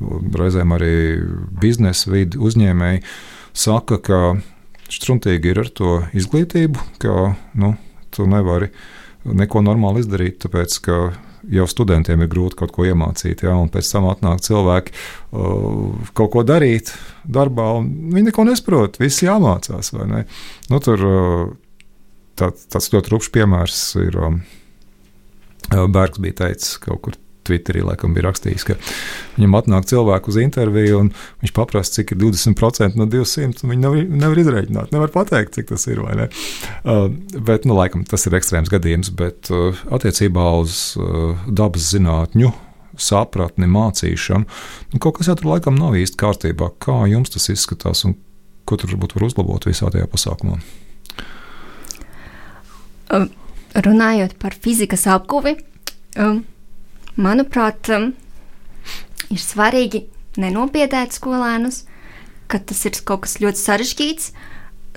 [0.00, 0.94] reizēm arī
[1.60, 3.04] biznesa vidi uzņēmēji,
[3.52, 4.20] saka, ka
[4.90, 7.74] struntīgi ir ar to izglītību, ka nu,
[8.20, 8.70] tu nevari
[9.24, 11.00] neko normāli izdarīt, tāpēc ka
[11.48, 16.32] jau studentiem ir grūti kaut ko iemācīt, ja, un pēc tam atnāk cilvēki uh, kaut
[16.34, 16.92] ko darīt
[17.24, 19.00] darbā, un viņi neko nesaprot.
[19.00, 19.92] Viss jāmācās.
[19.96, 21.46] Nu, tur uh,
[22.40, 24.40] tā, tāds ļoti rupšs piemērs ir um,
[25.70, 27.18] Bergs bija teicis kaut kur
[27.50, 28.78] Twitterī laikam bija rakstījis, ka
[29.36, 33.66] viņam atnāk cilvēku uz interviju, un viņš paprasta, cik ir 20% no 200.
[33.66, 36.00] Viņi nevar, nevar izrēķināt, nevar pateikt, cik tas ir.
[36.00, 42.54] Uh, bet, nu, laikam, tas ir ekstrēms gadījums, bet uh, attiecībā uz uh, dabas zinātņu
[43.00, 44.60] sapratni, mācīšanu.
[44.92, 46.72] Nu, kaut kas jau tur laikam nav īsti kārtībā.
[46.82, 48.16] Kā jums tas izskatās un
[48.68, 50.60] ko tur varbūt var uzlabot visā tajā pasākumā?
[53.10, 53.26] Um,
[53.74, 55.56] runājot par fizikas apguvi,
[56.20, 56.44] um,
[57.18, 58.12] Manuprāt, um,
[59.30, 60.04] ir svarīgi
[60.40, 61.84] nenopietēt skolēnus,
[62.50, 64.32] ka tas ir kaut kas ļoti sarežģīts.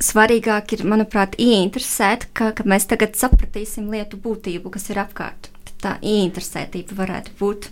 [0.03, 5.51] Svarīgāk ir, manuprāt, ieinteresēt, ka, ka mēs tagad sapratīsim lietu būtību, kas ir apkārt.
[5.83, 7.69] Tā ieinteresētība varētu būt.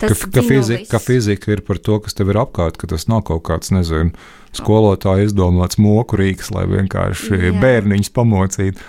[0.00, 3.24] Ka, ka, fizika, ka fizika ir par to, kas tev ir apkārt, ka tas nav
[3.26, 4.12] kaut kāds, nezinu,
[4.54, 7.54] skolotāja izdomāts moku rīks, lai vienkārši Jā.
[7.62, 8.84] bērniņus pamocītu.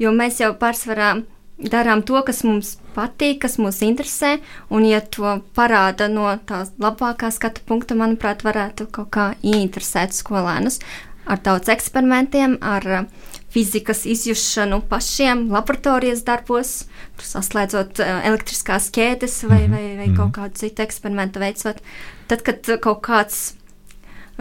[0.00, 1.10] Jo mēs jau pārsvarā
[1.58, 4.38] darām to, kas mums patīk, kas mūs interesē,
[4.70, 10.80] un, ja to parāda no tās labākā skatu punkta, manuprāt, varētu kaut kā ieinteresēt skolēnus
[11.24, 13.06] ar daudz eksperimentiem, ar uh,
[13.54, 16.74] fizikas izjūšanu pašiem, laboratorijas darbos,
[17.22, 19.74] saslēdzot uh, elektriskās ķēdes vai, mhm.
[19.74, 20.36] vai, vai kaut mhm.
[20.40, 21.80] kādu citu eksperimentu veicot.
[22.28, 23.44] Tad, kad kaut kāds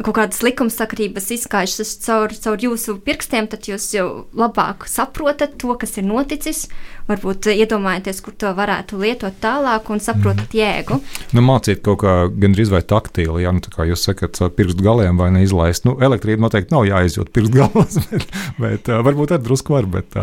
[0.01, 5.99] kaut kādas likumsakrības izkaišas caur, caur jūsu pirkstiem, tad jūs jau labāk saprotat to, kas
[6.01, 6.65] ir noticis.
[7.09, 10.57] Varbūt iedomājaties, kur to varētu lietot tālāk un saprotat mm.
[10.57, 10.99] jēgu.
[11.35, 15.29] Nu, mācīt kaut kā gandrīz vai taktīli, ja nu, kā jūs sakat, pirkstu galiem vai
[15.35, 15.85] neizlaist.
[15.85, 18.27] Nu, elektrība noteikti nav jāizjūt pirkstu galos, bet,
[18.63, 20.17] bet varbūt ar drusku var, bet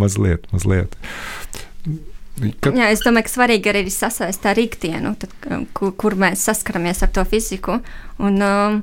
[0.00, 0.96] mazliet, mazliet.
[2.34, 2.74] Kad...
[2.74, 5.34] Jā, es domāju, ka svarīgi arī ir sasaistīt ar ikdienu, tad,
[5.76, 7.78] kur, kur mēs saskaramies ar to fiziku.
[8.22, 8.80] Un, um,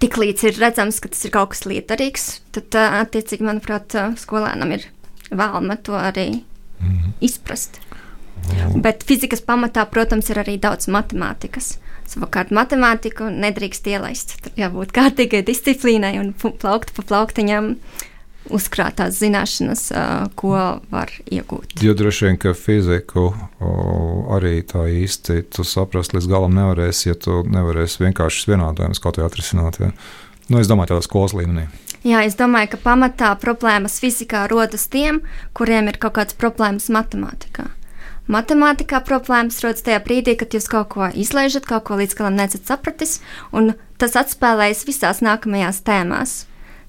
[0.00, 2.22] Tiklīdz ir redzams, ka tas ir kaut kas lietarīgs,
[2.56, 4.86] tad, uh, attiecīgi, manuprāt, uh, skolēnam ir
[5.28, 7.10] vēlme to arī mm -hmm.
[7.20, 7.80] izprast.
[8.48, 8.80] Mm.
[8.80, 11.78] Bet fizikas pamatā, protams, ir arī daudz matemātikas.
[12.08, 14.36] Savukārt, matemātiku nedrīkst ielaist.
[14.42, 17.70] Tur jābūt kārtīgai disciplīnai un plaukt pa plauktiņām.
[17.70, 18.13] Uh,
[18.52, 19.86] uzkrātās zināšanas,
[20.36, 20.56] ko
[20.90, 21.78] var iegūt.
[21.84, 23.30] Jo droši vien, ka fiziku
[24.34, 29.28] arī tā īsti tu saprast līdz galam nevarēsi, ja tu nevarēsi vienkārši vienādojumus kaut kā
[29.28, 29.80] atrisināt.
[29.80, 29.94] Ja?
[30.50, 31.68] Nu, es domāju, tādā skolas līmenī.
[32.04, 35.22] Jā, es domāju, ka pamatā problēmas fizikā rodas tiem,
[35.56, 37.70] kuriem ir kaut kādas problēmas matemātikā.
[38.28, 42.68] Matemātikā problēmas rodas tajā brīdī, kad jūs kaut ko izlaižat, kaut ko līdz galam nesat
[42.68, 43.18] sapratis,
[43.52, 46.36] un tas atspēlējas visās nākamajās tēmās.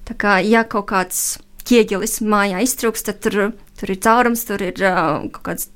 [0.08, 1.24] Tā kā, ja kaut kāds
[1.66, 3.50] ķieģelis mājā iztrūks, tad tur,
[3.80, 5.70] tur ir caurums, tur ir uh, kaut kāds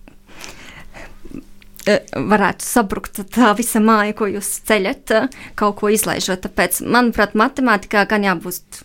[2.14, 5.14] varētu sabrukt tā visa māja, ko jūs ceļat,
[5.58, 6.42] kaut ko izlaižot.
[6.44, 8.82] Tāpēc, manuprāt, matemātikā gan jābūt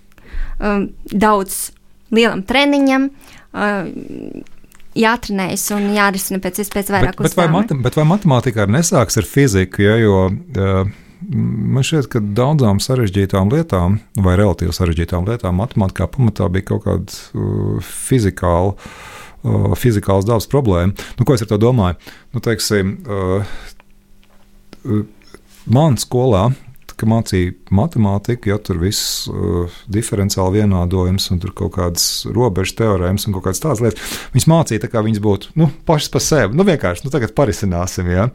[0.60, 1.70] um, daudz
[2.16, 3.10] lielam treniņam.
[3.56, 4.43] Uh,
[4.95, 9.28] jātrenējas un jārisina pēc iespējas vairāk bet, bet, vai matem, bet vai matemātikā nesāks ar
[9.28, 9.84] fiziku?
[9.84, 10.93] Ja, jo, uh,
[11.24, 17.20] Man šķiet, ka daudzām sarežģītām lietām, vai relatīvi sarežģītām lietām, matemātikā pamatā bija kaut kāda
[17.38, 20.93] uh, fizikāla, uh, fizikāls dabas problēma.
[21.20, 21.97] Nu, ko es ar to domāju?
[22.36, 23.57] Nu, teiksim, uh,
[24.86, 25.05] uh
[25.66, 26.49] man skolā
[27.00, 33.28] ka mācīja matemātiku, ja tur viss uh, diferenciāli vienādojums un tur kaut kādas robežu teorēmas
[33.28, 34.18] un kaut kādas tādas lietas.
[34.36, 36.58] Viņas mācīja tā, kā viņas būtu nu, pašas par sevi.
[36.58, 38.12] Nu, vienkārši nu, tagad parisināsim.
[38.12, 38.30] Ja?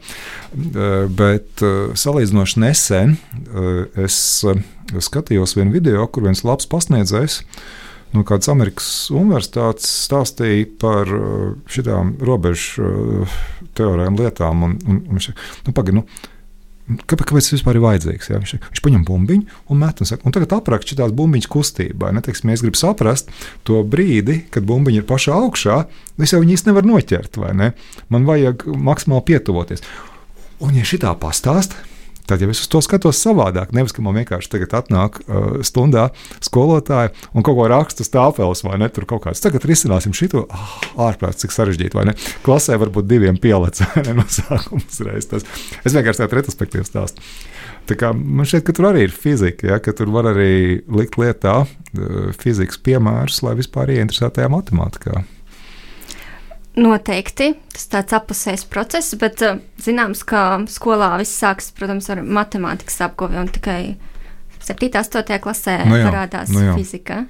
[0.53, 4.59] Uh, bet uh, salīdzinoši nesen uh, es uh,
[4.97, 7.41] skatījos vienu video, kur viens labs pasniedzējs
[8.11, 13.39] no kādas Amerikas universitātes stāstīja par uh, šīm robežu uh,
[13.77, 14.65] teorēm, lietām.
[14.67, 16.05] Un, un, un, nu, pagaid, nu,
[16.99, 18.29] Kāpēc, kāpēc tas vispār ir vajadzīgs?
[18.31, 18.39] Ja?
[18.41, 22.11] Viņš, viņš paņem bumbiņu un met un saka, un tagad apraksta šīs bumbiņas kustībā.
[22.15, 23.31] Neteiksim, es gribu saprast
[23.67, 25.83] to brīdi, kad bumbiņa ir pašā augšā.
[26.21, 27.71] Es jau viņu īsti nevaru noķert, vai ne?
[28.13, 29.85] Man vajag maksimāli pietuvoties.
[30.61, 31.79] Un, ja šī tā pastāsta,
[32.31, 33.73] Tad jau es uz to skatos savādāk.
[33.75, 36.05] Nevis, ka man vienkārši tagad atnāk uh, stundā
[36.39, 38.87] skolotāja un kaut ko raksta uz tāfeles, vai ne?
[38.87, 40.77] Tur kaut kāds tagad risināsim šo oh,
[41.09, 42.15] ārprāts, cik sarežģīti, vai ne?
[42.45, 44.15] Klasē varbūt diviem pielec, vai ne?
[44.21, 45.43] No sākuma uzreiz tas.
[45.83, 47.25] Es vienkārši tādu retrospektīvu stāstu.
[47.91, 51.19] Tā kā man šķiet, ka tur arī ir fizika, ja, ka tur var arī likt
[51.19, 55.25] lietā uh, fizikas piemērus, lai vispār ieinteresētajā matemātikā.
[56.79, 63.01] Noteikti tas tāds apusējs process, bet uh, zināms, ka skolā viss sākas, protams, ar matemātikas
[63.03, 63.81] apguvi un tikai
[64.61, 64.87] 7.
[64.87, 65.39] un 8.
[65.43, 66.75] klasē nu jā, parādās nu jā.
[66.77, 67.25] fizika.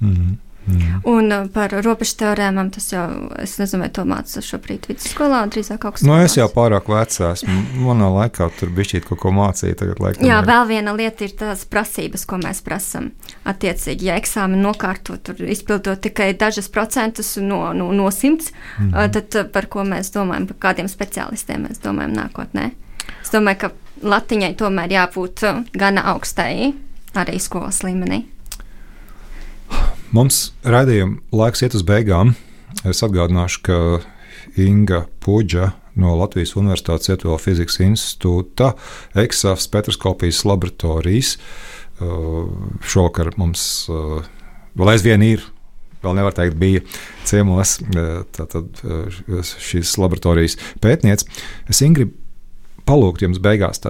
[0.00, 0.36] Mm -hmm.
[0.70, 1.00] Mm.
[1.10, 3.04] Un uh, par robežu teorēmām tas jau,
[3.42, 6.10] es nezinu, vai to mācās šobrīd vidusskolā, drīzāk augstskolā.
[6.10, 7.56] Nu, es jau pārāk vecs esmu.
[7.86, 9.76] Manā laikā tur bija šķiet kaut ko mācīt.
[9.80, 13.10] Tagad, laikam, Jā, vēl viena lieta ir tās prasības, ko mēs prasam.
[13.48, 19.12] Attiecīgi, ja eksāmenu nokārtot, tur izpildot tikai dažas procentus no, no, no simts, mm -hmm.
[19.16, 22.70] tad uh, par ko mēs domājam, par kādiem speciālistiem mēs domājam nākotnē.
[23.22, 23.70] Es domāju, ka
[24.02, 26.72] latiņai tomēr jābūt gana augstai
[27.14, 28.24] arī skolas līmenī.
[30.10, 32.34] Mums raidījuma laiks iet uz beigām.
[32.88, 33.76] Es atgādināšu, ka
[34.58, 38.72] Inga Puģa no Latvijas Universitātes Ietuvā fizikas institūta
[39.18, 41.36] eksāfs Petroskopijas laboratorijas.
[42.00, 42.48] Uh,
[42.80, 43.62] šovakar mums
[43.92, 44.22] uh,
[44.78, 45.44] vēl aizvien ir
[46.00, 46.80] vēl nevar teikt, bija
[47.28, 48.80] ciemos uh, tātad,
[49.44, 51.28] šīs laboratorijas pētniece.
[51.68, 52.16] Es gribu
[52.88, 53.82] palūgt jums beigās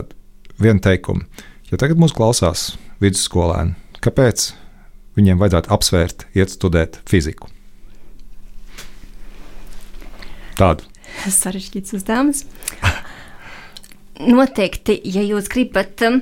[0.60, 1.24] vienu teikumu.
[1.70, 4.50] Ja tagad mūs klausās vidusskolēni, kāpēc
[5.20, 7.50] viņiem vajadzētu apsvērt, iet studēt fiziku.
[10.60, 10.84] Tādu.
[11.28, 12.44] Sarežģīts uzdevums.
[14.20, 16.20] Noteikti, ja jūs gribat um,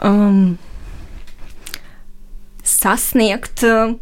[0.00, 0.40] um
[2.64, 3.98] sasniegt um,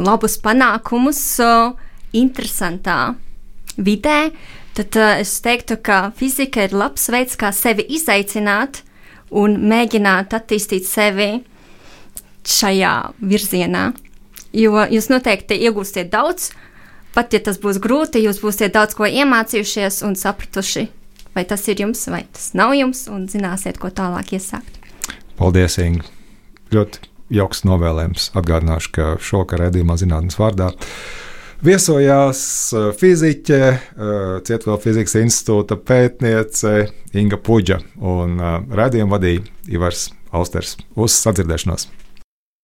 [0.00, 1.74] labus panākumus uh,
[2.16, 3.14] interesantā
[3.76, 4.30] vidē,
[4.78, 8.80] tad uh, es teiktu, ka fizika ir labs veids, kā sevi izaicināt
[9.28, 11.42] un mēģināt attīstīt sevi
[12.48, 13.92] šajā virzienā.
[14.52, 16.50] Jo jūs noteikti iegūsiet daudz,
[17.16, 20.88] pat ja tas būs grūti, jūs būsiet daudz ko iemācījušies un sapratuši,
[21.36, 24.78] vai tas ir jums, vai tas nav jums, un zināsiet, ko tālāk iesākt.
[25.38, 26.04] Paldies, Inga!
[26.72, 28.30] Ļoti jauks novēlējums.
[28.36, 30.72] Atgādināšu, ka šovakar redzējumā zinātnes vārdā
[31.62, 32.42] viesojās
[32.74, 40.76] uh, fiziķe, uh, Cietvēl fizikas institūta pētniece Inga Puģa un uh, redzējumu vadīja Ivars Austers.
[40.96, 42.01] Uz sadzirdēšanos!